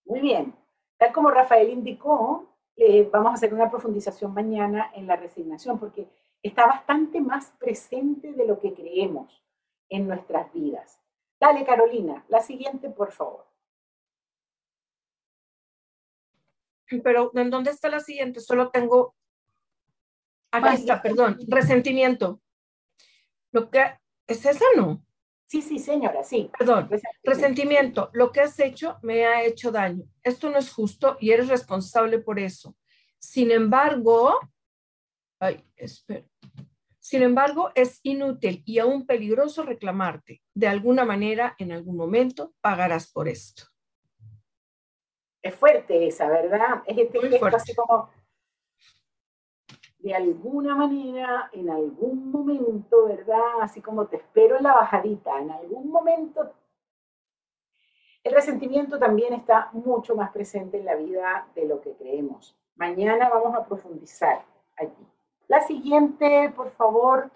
Muy 0.05 0.19
bien. 0.19 0.53
Tal 0.97 1.11
como 1.13 1.31
Rafael 1.31 1.69
indicó, 1.69 2.55
eh, 2.75 3.09
vamos 3.11 3.31
a 3.31 3.33
hacer 3.35 3.53
una 3.53 3.69
profundización 3.69 4.33
mañana 4.33 4.91
en 4.93 5.07
la 5.07 5.15
resignación, 5.15 5.79
porque 5.79 6.07
está 6.43 6.65
bastante 6.65 7.19
más 7.19 7.51
presente 7.59 8.33
de 8.33 8.45
lo 8.45 8.59
que 8.59 8.73
creemos 8.73 9.43
en 9.89 10.07
nuestras 10.07 10.51
vidas. 10.53 11.01
Dale, 11.39 11.65
Carolina, 11.65 12.23
la 12.27 12.41
siguiente, 12.41 12.89
por 12.89 13.11
favor. 13.11 13.48
Pero, 17.03 17.31
¿en 17.35 17.49
dónde 17.49 17.71
está 17.71 17.89
la 17.89 17.99
siguiente? 17.99 18.39
Solo 18.39 18.69
tengo... 18.71 19.15
Acá 20.51 20.73
está, 20.73 21.01
perdón. 21.01 21.37
Resentimiento. 21.47 22.41
Lo 23.51 23.69
que... 23.69 23.83
¿Es 24.27 24.45
esa 24.45 24.65
no? 24.75 25.05
Sí, 25.45 25.61
sí, 25.61 25.79
señora, 25.79 26.23
sí. 26.23 26.51
Perdón. 26.57 26.87
Resentimiento. 26.89 27.19
Resentimiento. 27.23 28.09
Lo 28.13 28.31
que 28.31 28.41
has 28.41 28.59
hecho 28.59 28.97
me 29.01 29.25
ha 29.25 29.43
hecho 29.43 29.71
daño. 29.71 30.05
Esto 30.23 30.49
no 30.49 30.59
es 30.59 30.71
justo 30.71 31.17
y 31.19 31.31
eres 31.31 31.47
responsable 31.47 32.19
por 32.19 32.39
eso. 32.39 32.75
Sin 33.17 33.51
embargo, 33.51 34.39
ay, 35.39 35.63
espera. 35.75 36.25
Sin 36.99 37.23
embargo, 37.23 37.71
es 37.73 37.99
inútil 38.03 38.61
y 38.65 38.77
aún 38.77 39.07
peligroso 39.07 39.63
reclamarte. 39.63 40.43
De 40.53 40.67
alguna 40.67 41.05
manera, 41.05 41.55
en 41.57 41.71
algún 41.71 41.97
momento, 41.97 42.53
pagarás 42.61 43.11
por 43.11 43.27
esto. 43.27 43.63
Es 45.49 45.55
fuerte 45.55 46.05
esa, 46.05 46.27
¿verdad? 46.29 46.83
Es 46.85 46.95
este 46.95 47.19
gesto 47.27 47.47
así 47.47 47.73
como, 47.73 48.11
de 49.97 50.13
alguna 50.13 50.75
manera, 50.75 51.49
en 51.53 51.71
algún 51.71 52.29
momento, 52.29 53.07
¿verdad? 53.07 53.61
Así 53.61 53.81
como 53.81 54.05
te 54.05 54.17
espero 54.17 54.57
en 54.57 54.63
la 54.63 54.75
bajadita, 54.75 55.39
en 55.39 55.49
algún 55.49 55.89
momento. 55.89 56.53
El 58.23 58.33
resentimiento 58.33 58.99
también 58.99 59.33
está 59.33 59.69
mucho 59.73 60.15
más 60.15 60.29
presente 60.29 60.77
en 60.77 60.85
la 60.85 60.95
vida 60.95 61.47
de 61.55 61.65
lo 61.65 61.81
que 61.81 61.93
creemos. 61.93 62.55
Mañana 62.75 63.27
vamos 63.27 63.55
a 63.55 63.65
profundizar 63.65 64.45
allí. 64.77 65.07
La 65.47 65.61
siguiente, 65.61 66.53
por 66.55 66.69
favor, 66.73 67.31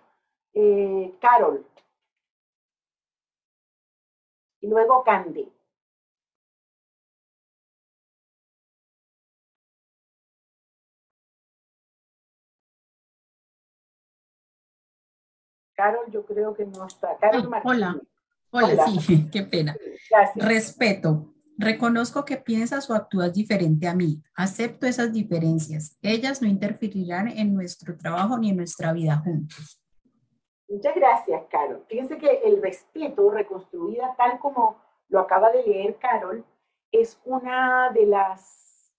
eh, 0.53 1.15
Carol. 1.19 1.65
Y 4.61 4.67
luego 4.67 5.03
Candy. 5.03 5.51
Carol, 15.75 16.11
yo 16.11 16.25
creo 16.25 16.53
que 16.53 16.65
no 16.65 16.85
está. 16.85 17.17
Carol 17.17 17.49
ah, 17.53 17.61
hola. 17.63 17.99
hola, 18.51 18.67
hola, 18.67 18.87
sí, 18.87 19.29
qué 19.31 19.43
pena. 19.43 19.75
Gracias. 20.09 20.45
Respeto. 20.45 21.33
Reconozco 21.57 22.25
que 22.25 22.37
piensas 22.37 22.89
o 22.89 22.95
actúas 22.95 23.33
diferente 23.33 23.87
a 23.87 23.93
mí. 23.93 24.21
Acepto 24.35 24.87
esas 24.87 25.13
diferencias. 25.13 25.97
Ellas 26.01 26.41
no 26.41 26.47
interferirán 26.47 27.27
en 27.27 27.53
nuestro 27.53 27.95
trabajo 27.95 28.37
ni 28.37 28.49
en 28.49 28.57
nuestra 28.57 28.91
vida 28.91 29.17
juntos. 29.23 29.79
Muchas 30.67 30.95
gracias, 30.95 31.43
Carol. 31.51 31.85
Fíjense 31.87 32.17
que 32.17 32.41
el 32.43 32.61
respeto 32.61 33.29
reconstruida 33.29 34.15
tal 34.17 34.39
como 34.39 34.81
lo 35.09 35.19
acaba 35.19 35.51
de 35.51 35.63
leer 35.63 35.97
Carol 35.97 36.43
es 36.91 37.21
una 37.25 37.91
de 37.91 38.07
las 38.07 38.93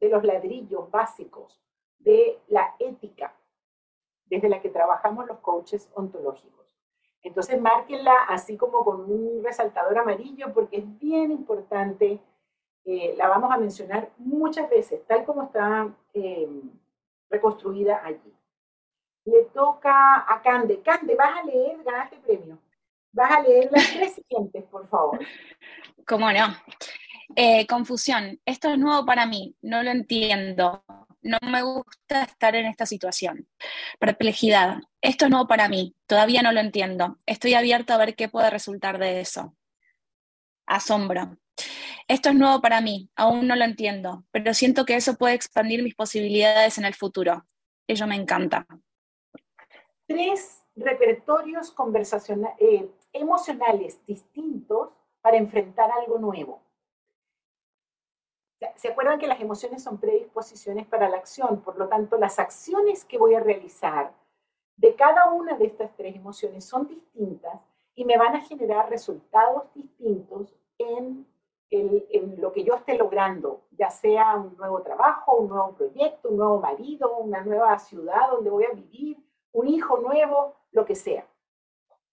de 0.00 0.08
los 0.08 0.24
ladrillos 0.24 0.90
básicos 0.90 1.60
de 1.98 2.38
la 2.48 2.74
ética 2.78 3.34
desde 4.26 4.48
la 4.48 4.60
que 4.60 4.68
trabajamos 4.68 5.26
los 5.26 5.38
coaches 5.38 5.90
ontológicos. 5.94 6.66
Entonces, 7.22 7.60
márquenla 7.60 8.14
así 8.28 8.56
como 8.56 8.84
con 8.84 9.10
un 9.10 9.42
resaltador 9.42 9.98
amarillo 9.98 10.52
porque 10.52 10.78
es 10.78 10.98
bien 10.98 11.32
importante. 11.32 12.20
Eh, 12.84 13.14
la 13.16 13.28
vamos 13.28 13.50
a 13.50 13.58
mencionar 13.58 14.10
muchas 14.18 14.70
veces, 14.70 15.04
tal 15.08 15.24
como 15.24 15.42
está 15.42 15.88
eh, 16.14 16.48
reconstruida 17.28 18.00
allí. 18.04 18.32
Le 19.24 19.42
toca 19.46 20.24
a 20.32 20.40
Cande. 20.40 20.80
Cande, 20.82 21.16
vas 21.16 21.40
a 21.40 21.44
leer, 21.44 21.82
ganaste 21.82 22.16
premio. 22.18 22.58
Vas 23.12 23.32
a 23.32 23.42
leer 23.42 23.70
las 23.72 23.92
tres 23.92 24.14
siguientes, 24.14 24.62
por 24.64 24.86
favor. 24.88 25.18
¿Cómo 26.06 26.30
no? 26.30 26.46
Eh, 27.34 27.66
confusión. 27.66 28.38
Esto 28.44 28.68
es 28.68 28.78
nuevo 28.78 29.04
para 29.04 29.26
mí, 29.26 29.56
no 29.62 29.82
lo 29.82 29.90
entiendo 29.90 30.84
no 31.22 31.38
me 31.42 31.62
gusta 31.62 32.22
estar 32.22 32.54
en 32.54 32.66
esta 32.66 32.86
situación. 32.86 33.48
Perplejidad, 33.98 34.78
esto 35.00 35.24
es 35.24 35.30
nuevo 35.30 35.46
para 35.46 35.68
mí, 35.68 35.94
todavía 36.06 36.42
no 36.42 36.52
lo 36.52 36.60
entiendo, 36.60 37.18
estoy 37.26 37.54
abierto 37.54 37.92
a 37.92 37.98
ver 37.98 38.14
qué 38.14 38.28
puede 38.28 38.50
resultar 38.50 38.98
de 38.98 39.20
eso. 39.20 39.54
Asombro, 40.66 41.38
esto 42.08 42.28
es 42.28 42.34
nuevo 42.34 42.60
para 42.60 42.80
mí, 42.80 43.10
aún 43.16 43.46
no 43.46 43.56
lo 43.56 43.64
entiendo, 43.64 44.24
pero 44.30 44.54
siento 44.54 44.84
que 44.84 44.96
eso 44.96 45.16
puede 45.16 45.34
expandir 45.34 45.82
mis 45.82 45.94
posibilidades 45.94 46.78
en 46.78 46.84
el 46.84 46.94
futuro. 46.94 47.46
Ello 47.88 48.06
me 48.06 48.16
encanta. 48.16 48.66
Tres 50.06 50.64
repertorios 50.76 51.70
conversacionales, 51.70 52.56
eh, 52.60 52.88
emocionales 53.12 54.04
distintos 54.06 54.90
para 55.20 55.36
enfrentar 55.36 55.90
algo 55.90 56.18
nuevo. 56.18 56.65
¿Se 58.76 58.88
acuerdan 58.88 59.18
que 59.18 59.26
las 59.26 59.40
emociones 59.40 59.82
son 59.82 59.98
predisposiciones 59.98 60.86
para 60.86 61.08
la 61.08 61.18
acción? 61.18 61.60
Por 61.60 61.78
lo 61.78 61.88
tanto, 61.88 62.16
las 62.16 62.38
acciones 62.38 63.04
que 63.04 63.18
voy 63.18 63.34
a 63.34 63.40
realizar 63.40 64.12
de 64.76 64.94
cada 64.94 65.30
una 65.32 65.56
de 65.56 65.66
estas 65.66 65.94
tres 65.96 66.16
emociones 66.16 66.64
son 66.64 66.86
distintas 66.86 67.60
y 67.94 68.04
me 68.04 68.16
van 68.16 68.36
a 68.36 68.40
generar 68.40 68.88
resultados 68.90 69.72
distintos 69.74 70.54
en, 70.78 71.26
lo 72.38 72.52
que 72.52 72.62
yo 72.62 72.74
esté 72.74 72.96
logrando, 72.96 73.62
ya 73.72 73.90
sea 73.90 74.36
un 74.36 74.56
nuevo 74.56 74.82
trabajo, 74.82 75.36
un 75.36 75.48
nuevo 75.48 75.74
proyecto, 75.74 76.28
un 76.28 76.36
nuevo 76.36 76.60
marido, 76.60 77.16
una 77.18 77.42
nueva 77.42 77.78
ciudad 77.78 78.30
donde 78.30 78.50
voy 78.50 78.64
a 78.64 78.72
vivir, 78.72 79.18
un 79.52 79.68
hijo 79.68 79.98
nuevo, 79.98 80.54
lo 80.70 80.84
que 80.84 80.94
sea. 80.94 81.26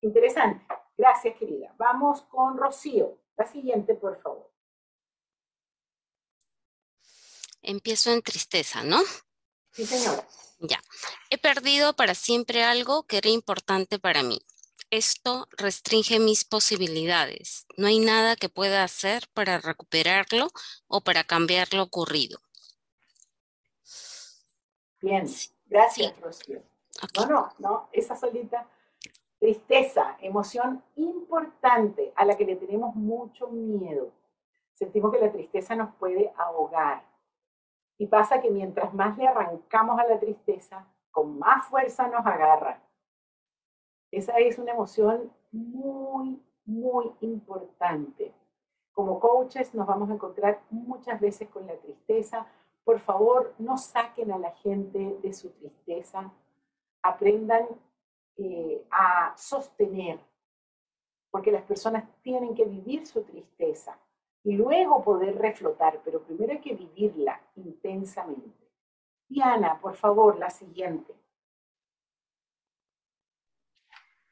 Interesante. 0.02 0.66
Gracias, 0.98 1.36
querida. 1.36 1.74
Vamos 1.78 2.24
con 2.24 2.58
Rocío. 2.58 3.18
La 3.38 3.46
siguiente, 3.46 3.96
por 3.96 4.18
favor. 4.18 4.53
Empiezo 7.63 8.12
en 8.12 8.21
tristeza, 8.21 8.84
¿no? 8.84 9.02
Sí, 9.71 9.86
señora. 9.86 10.28
Ya. 10.60 10.82
He 11.30 11.38
perdido 11.38 11.95
para 11.95 12.13
siempre 12.13 12.63
algo 12.63 13.04
que 13.04 13.17
era 13.17 13.30
importante 13.30 13.99
para 13.99 14.21
mí. 14.21 14.39
Esto 14.89 15.47
restringe 15.52 16.19
mis 16.19 16.45
posibilidades. 16.45 17.65
No 17.78 17.88
hay 17.88 17.99
nada 17.99 18.36
que 18.36 18.49
pueda 18.49 18.84
hacer 18.84 19.28
para 19.34 19.58
recuperarlo 19.58 20.49
o 20.88 21.02
para 21.02 21.23
cambiar 21.23 21.73
lo 21.73 21.84
ocurrido. 21.84 22.39
Bien, 25.02 25.26
gracias, 25.65 26.19
Rocío. 26.21 26.62
No, 27.15 27.26
no, 27.26 27.54
no, 27.58 27.89
esa 27.91 28.15
solita 28.15 28.69
tristeza, 29.39 30.17
emoción 30.21 30.82
importante 30.95 32.13
a 32.15 32.23
la 32.23 32.38
que 32.38 32.45
le 32.45 32.56
tenemos 32.56 32.95
mucho 32.95 33.47
miedo. 33.47 34.13
Sentimos 34.73 35.12
que 35.12 35.19
la 35.19 35.32
tristeza 35.32 35.76
nos 35.76 35.93
puede 35.95 36.32
ahogar 36.38 37.04
y 37.98 38.08
pasa 38.08 38.42
que 38.42 38.50
mientras 38.50 38.94
más 38.94 39.18
le 39.18 39.28
arrancamos 39.28 40.00
a 40.00 40.08
la 40.08 40.20
tristeza, 40.20 40.88
con 41.12 41.38
más 41.38 41.68
fuerza 41.68 42.08
nos 42.08 42.26
agarra. 42.26 42.82
Esa 44.12 44.38
es 44.40 44.58
una 44.58 44.72
emoción 44.72 45.32
muy, 45.52 46.42
muy 46.66 47.12
importante. 47.22 48.34
Como 48.94 49.20
coaches 49.20 49.74
nos 49.74 49.88
vamos 49.88 50.10
a 50.10 50.14
encontrar 50.14 50.62
muchas 50.70 51.20
veces 51.20 51.50
con 51.50 51.66
la 51.66 51.76
tristeza. 51.76 52.46
Por 52.84 53.00
favor, 53.00 53.54
no 53.58 53.78
saquen 53.78 54.32
a 54.32 54.38
la 54.38 54.52
gente 54.52 55.18
de 55.22 55.34
su 55.34 55.50
tristeza. 55.52 56.32
Aprendan 57.02 57.68
eh, 58.38 58.86
a 58.92 59.36
sostener, 59.38 60.20
porque 61.32 61.52
las 61.52 61.64
personas 61.64 62.04
tienen 62.22 62.56
que 62.56 62.66
vivir 62.66 63.06
su 63.06 63.24
tristeza 63.24 63.98
y 64.44 64.54
luego 64.54 65.04
poder 65.04 65.36
reflotar, 65.38 66.02
pero 66.04 66.22
primero 66.22 66.52
hay 66.52 66.60
que 66.60 66.76
vivirla 66.76 67.42
intensamente. 67.56 68.70
Diana, 69.30 69.80
por 69.80 69.96
favor, 69.96 70.38
la 70.38 70.50
siguiente. 70.50 71.14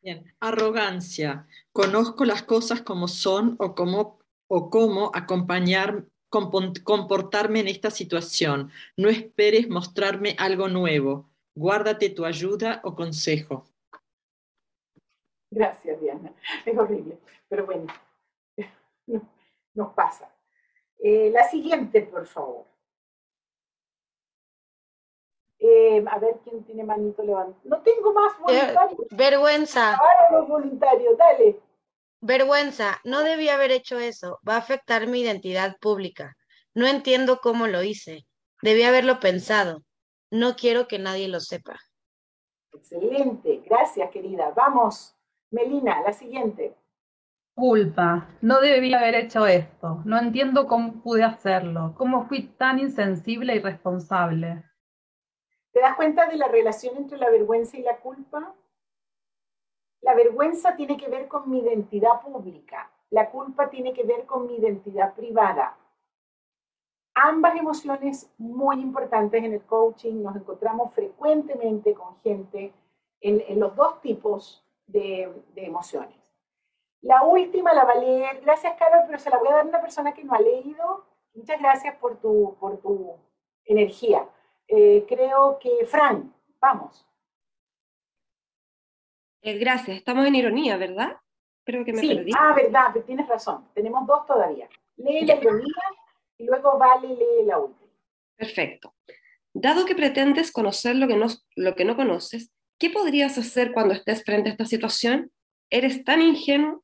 Bien, 0.02 0.34
arrogancia. 0.40 1.48
Conozco 1.72 2.26
las 2.26 2.44
cosas 2.44 2.82
como 2.82 3.08
son 3.08 3.56
o 3.60 3.76
cómo, 3.76 4.20
o 4.48 4.70
cómo 4.70 5.12
acompañar, 5.14 6.06
comportarme 6.30 7.60
en 7.60 7.68
esta 7.68 7.92
situación. 7.92 8.72
No 8.98 9.10
esperes 9.10 9.70
mostrarme 9.70 10.36
algo 10.40 10.68
nuevo. 10.68 11.30
Guárdate 11.56 12.10
tu 12.10 12.26
ayuda 12.26 12.82
o 12.84 12.96
consejo. 12.96 13.66
Gracias, 15.52 16.00
Diana. 16.00 16.34
Es 16.66 16.78
horrible, 16.78 17.20
pero 17.50 17.66
bueno, 17.66 17.88
nos 19.74 19.94
pasa. 19.94 20.34
Eh, 21.00 21.32
la 21.32 21.48
siguiente, 21.50 22.02
por 22.02 22.28
favor. 22.28 22.66
Eh, 25.60 26.04
a 26.08 26.18
ver 26.18 26.40
quién 26.44 26.64
tiene 26.64 26.84
manito 26.84 27.24
levantado. 27.24 27.62
No 27.64 27.82
tengo 27.82 28.14
más 28.14 28.38
voluntarios. 28.40 29.00
Vergüenza. 29.12 29.96
Ahora 29.96 30.32
los 30.32 30.48
voluntarios, 30.48 31.18
dale. 31.18 31.60
Vergüenza, 32.20 33.00
no 33.04 33.24
debí 33.24 33.50
haber 33.50 33.72
hecho 33.72 34.00
eso. 34.00 34.40
Va 34.48 34.56
a 34.56 34.60
afectar 34.60 35.08
mi 35.08 35.22
identidad 35.22 35.78
pública. 35.80 36.36
No 36.74 36.88
entiendo 36.88 37.40
cómo 37.42 37.68
lo 37.68 37.84
hice. 37.84 38.26
Debí 38.62 38.84
haberlo 38.84 39.20
pensado. 39.20 39.84
No 40.32 40.56
quiero 40.56 40.88
que 40.88 41.00
nadie 41.00 41.28
lo 41.28 41.40
sepa. 41.40 41.80
Excelente, 42.74 43.62
gracias 43.66 44.10
querida. 44.12 44.52
Vamos, 44.56 45.16
Melina, 45.52 46.02
la 46.02 46.14
siguiente. 46.14 46.76
Culpa, 47.54 48.28
no 48.42 48.60
debí 48.60 48.94
haber 48.94 49.16
hecho 49.16 49.46
esto. 49.46 50.02
No 50.06 50.18
entiendo 50.18 50.68
cómo 50.68 51.02
pude 51.02 51.24
hacerlo. 51.24 51.94
¿Cómo 51.98 52.26
fui 52.28 52.44
tan 52.44 52.80
insensible 52.80 53.56
y 53.56 53.60
responsable? 53.60 54.64
¿Te 55.72 55.80
das 55.80 55.96
cuenta 55.96 56.28
de 56.28 56.38
la 56.38 56.48
relación 56.48 56.98
entre 56.98 57.18
la 57.18 57.30
vergüenza 57.30 57.78
y 57.78 57.84
la 57.84 57.98
culpa? 57.98 58.56
La 60.02 60.16
vergüenza 60.16 60.76
tiene 60.76 60.98
que 60.98 61.08
ver 61.08 61.28
con 61.28 61.50
mi 61.50 61.60
identidad 61.60 62.22
pública. 62.22 62.92
La 63.10 63.30
culpa 63.30 63.70
tiene 63.70 63.94
que 63.94 64.04
ver 64.04 64.26
con 64.26 64.48
mi 64.48 64.56
identidad 64.56 65.14
privada. 65.14 65.78
Ambas 67.14 67.56
emociones 67.58 68.32
muy 68.38 68.82
importantes 68.82 69.44
en 69.44 69.54
el 69.54 69.62
coaching. 69.62 70.24
Nos 70.24 70.36
encontramos 70.36 70.94
frecuentemente 70.94 71.94
con 71.94 72.20
gente 72.22 72.74
en, 73.20 73.60
los 73.60 73.76
dos 73.76 74.02
tipos 74.02 74.66
de, 74.88 75.32
emociones. 75.56 76.21
La 77.02 77.24
última 77.24 77.74
la 77.74 77.84
va 77.84 77.94
a 77.94 78.00
leer, 78.00 78.42
gracias 78.42 78.76
Carol, 78.78 79.04
pero 79.08 79.18
se 79.18 79.30
la 79.30 79.38
voy 79.40 79.48
a 79.48 79.52
dar 79.52 79.66
a 79.66 79.70
una 79.70 79.82
persona 79.82 80.14
que 80.14 80.24
no 80.24 80.34
ha 80.34 80.40
leído. 80.40 81.06
Muchas 81.34 81.60
gracias 81.60 81.96
por 81.98 82.20
tu, 82.20 82.56
por 82.60 82.80
tu 82.82 83.18
energía. 83.66 84.28
Eh, 84.68 85.06
creo 85.08 85.58
que 85.60 85.86
Fran, 85.86 86.34
vamos. 86.60 87.08
Eh, 89.42 89.58
gracias, 89.58 89.98
estamos 89.98 90.28
en 90.28 90.36
ironía, 90.36 90.78
¿verdad? 90.78 91.18
Creo 91.66 91.84
que 91.84 91.94
me 91.94 92.00
sí. 92.00 92.16
perdí. 92.16 92.32
Ah, 92.38 92.54
verdad, 92.54 92.94
tienes 93.06 93.28
razón. 93.28 93.68
Tenemos 93.74 94.06
dos 94.06 94.26
todavía. 94.28 94.70
Lee 94.98 95.26
la 95.26 95.36
ironía 95.36 95.84
y 96.38 96.46
luego 96.46 96.78
Vale 96.78 97.08
lee 97.08 97.46
la 97.46 97.58
última. 97.58 97.92
Perfecto. 98.36 98.94
Dado 99.54 99.86
que 99.86 99.96
pretendes 99.96 100.52
conocer 100.52 100.96
lo 100.96 101.08
que, 101.08 101.16
no, 101.16 101.28
lo 101.56 101.76
que 101.76 101.86
no 101.86 101.96
conoces, 101.96 102.52
¿qué 102.80 102.90
podrías 102.90 103.38
hacer 103.38 103.74
cuando 103.74 103.94
estés 103.94 104.24
frente 104.24 104.50
a 104.50 104.54
esta 104.54 104.66
situación? 104.66 105.32
¿Eres 105.70 106.04
tan 106.04 106.22
ingenuo? 106.22 106.84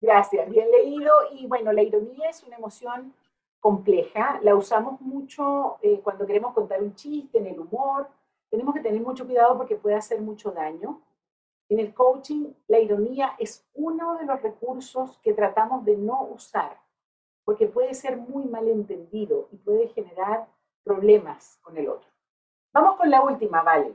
Gracias, 0.00 0.48
bien 0.48 0.70
leído. 0.70 1.12
Y 1.32 1.46
bueno, 1.46 1.72
la 1.72 1.82
ironía 1.82 2.30
es 2.30 2.42
una 2.44 2.56
emoción 2.56 3.14
compleja, 3.60 4.38
la 4.42 4.54
usamos 4.54 5.00
mucho 5.00 5.78
eh, 5.82 6.00
cuando 6.02 6.26
queremos 6.26 6.54
contar 6.54 6.82
un 6.82 6.94
chiste, 6.94 7.38
en 7.38 7.46
el 7.46 7.58
humor. 7.58 8.08
Tenemos 8.50 8.74
que 8.74 8.80
tener 8.80 9.00
mucho 9.00 9.26
cuidado 9.26 9.56
porque 9.56 9.76
puede 9.76 9.96
hacer 9.96 10.20
mucho 10.20 10.52
daño. 10.52 11.02
En 11.68 11.80
el 11.80 11.92
coaching, 11.92 12.52
la 12.66 12.78
ironía 12.78 13.34
es 13.38 13.66
uno 13.74 14.16
de 14.16 14.24
los 14.24 14.40
recursos 14.40 15.18
que 15.18 15.34
tratamos 15.34 15.84
de 15.84 15.96
no 15.96 16.22
usar, 16.22 16.78
porque 17.44 17.66
puede 17.66 17.92
ser 17.92 18.16
muy 18.16 18.46
malentendido 18.46 19.48
y 19.52 19.56
puede 19.56 19.88
generar 19.88 20.46
problemas 20.82 21.58
con 21.60 21.76
el 21.76 21.88
otro. 21.88 22.08
Vamos 22.72 22.96
con 22.96 23.10
la 23.10 23.22
última, 23.22 23.62
Vale. 23.62 23.94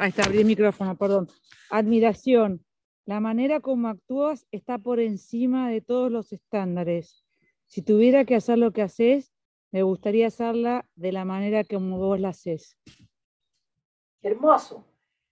Ahí 0.00 0.10
está, 0.10 0.22
abrí 0.26 0.38
el 0.38 0.44
micrófono, 0.44 0.96
perdón. 0.96 1.28
Admiración. 1.70 2.64
La 3.04 3.18
manera 3.18 3.58
como 3.58 3.88
actúas 3.88 4.46
está 4.52 4.78
por 4.78 5.00
encima 5.00 5.68
de 5.70 5.80
todos 5.80 6.08
los 6.12 6.32
estándares. 6.32 7.24
Si 7.66 7.82
tuviera 7.82 8.24
que 8.24 8.36
hacer 8.36 8.58
lo 8.58 8.70
que 8.70 8.82
haces, 8.82 9.32
me 9.72 9.82
gustaría 9.82 10.28
hacerla 10.28 10.88
de 10.94 11.10
la 11.10 11.24
manera 11.24 11.64
como 11.64 11.98
vos 11.98 12.20
la 12.20 12.28
haces. 12.28 12.78
Hermoso. 14.22 14.84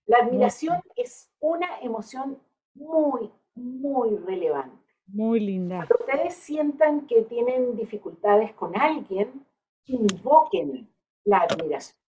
La 0.07 0.19
admiración 0.19 0.83
es 0.97 1.31
una 1.39 1.79
emoción 1.81 2.37
muy, 2.75 3.31
muy 3.55 4.17
relevante. 4.17 4.85
Muy 5.07 5.39
linda. 5.39 5.87
Cuando 5.87 5.97
ustedes 6.01 6.35
sientan 6.35 7.07
que 7.07 7.23
tienen 7.23 7.77
dificultades 7.77 8.53
con 8.55 8.77
alguien, 8.77 9.47
invoquen 9.85 10.91
la 11.23 11.39
admiración. 11.39 12.06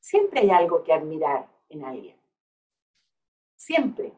Siempre 0.00 0.40
hay 0.40 0.50
algo 0.50 0.82
que 0.84 0.92
admirar 0.92 1.46
en 1.68 1.84
alguien. 1.84 2.16
Siempre. 3.56 4.12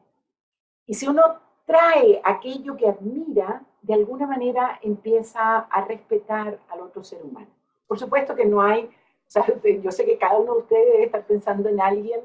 Y 0.87 0.95
si 0.95 1.09
uno 1.09 1.41
trae 1.65 2.21
aquello 2.25 2.77
que 2.77 2.89
admira, 2.89 3.65
de 3.83 3.95
alguna 3.95 4.27
manera 4.27 4.79
empieza 4.83 5.59
a 5.59 5.85
respetar 5.85 6.59
al 6.69 6.81
otro 6.81 7.03
ser 7.03 7.23
humano. 7.23 7.49
Por 7.87 7.99
supuesto 7.99 8.35
que 8.35 8.45
no 8.45 8.61
hay, 8.61 8.85
o 8.85 8.91
sea, 9.31 9.45
yo 9.83 9.91
sé 9.91 10.05
que 10.05 10.19
cada 10.19 10.39
uno 10.39 10.55
de 10.55 10.61
ustedes 10.61 10.93
debe 10.93 11.05
estar 11.05 11.27
pensando 11.27 11.69
en 11.69 11.81
alguien 11.81 12.21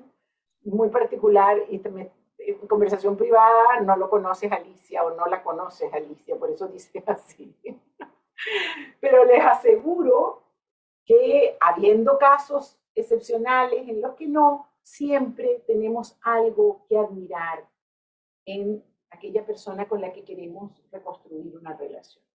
muy 0.63 0.89
particular 0.89 1.58
y 1.70 1.82
en 2.39 2.68
conversación 2.68 3.15
privada 3.15 3.80
no 3.82 3.96
lo 3.96 4.10
conoces 4.10 4.52
Alicia 4.52 5.04
o 5.04 5.12
no 5.12 5.26
la 5.28 5.44
conoces 5.44 5.94
Alicia, 5.94 6.36
por 6.36 6.50
eso 6.50 6.68
dice 6.68 7.04
así. 7.08 7.56
Pero 9.00 9.26
les 9.26 9.44
aseguro 9.44 10.44
que 11.06 11.58
habiendo 11.62 12.18
casos 12.18 12.80
excepcionales 12.95 13.88
en 13.88 14.01
los 14.01 14.15
que 14.15 14.27
no, 14.27 14.67
siempre 14.81 15.63
tenemos 15.67 16.17
algo 16.21 16.86
que 16.88 16.97
admirar 16.97 17.67
en 18.45 18.84
aquella 19.10 19.45
persona 19.45 19.88
con 19.88 20.01
la 20.01 20.12
que 20.13 20.23
queremos 20.23 20.71
reconstruir 20.91 21.55
una 21.55 21.75
relación. 21.75 22.25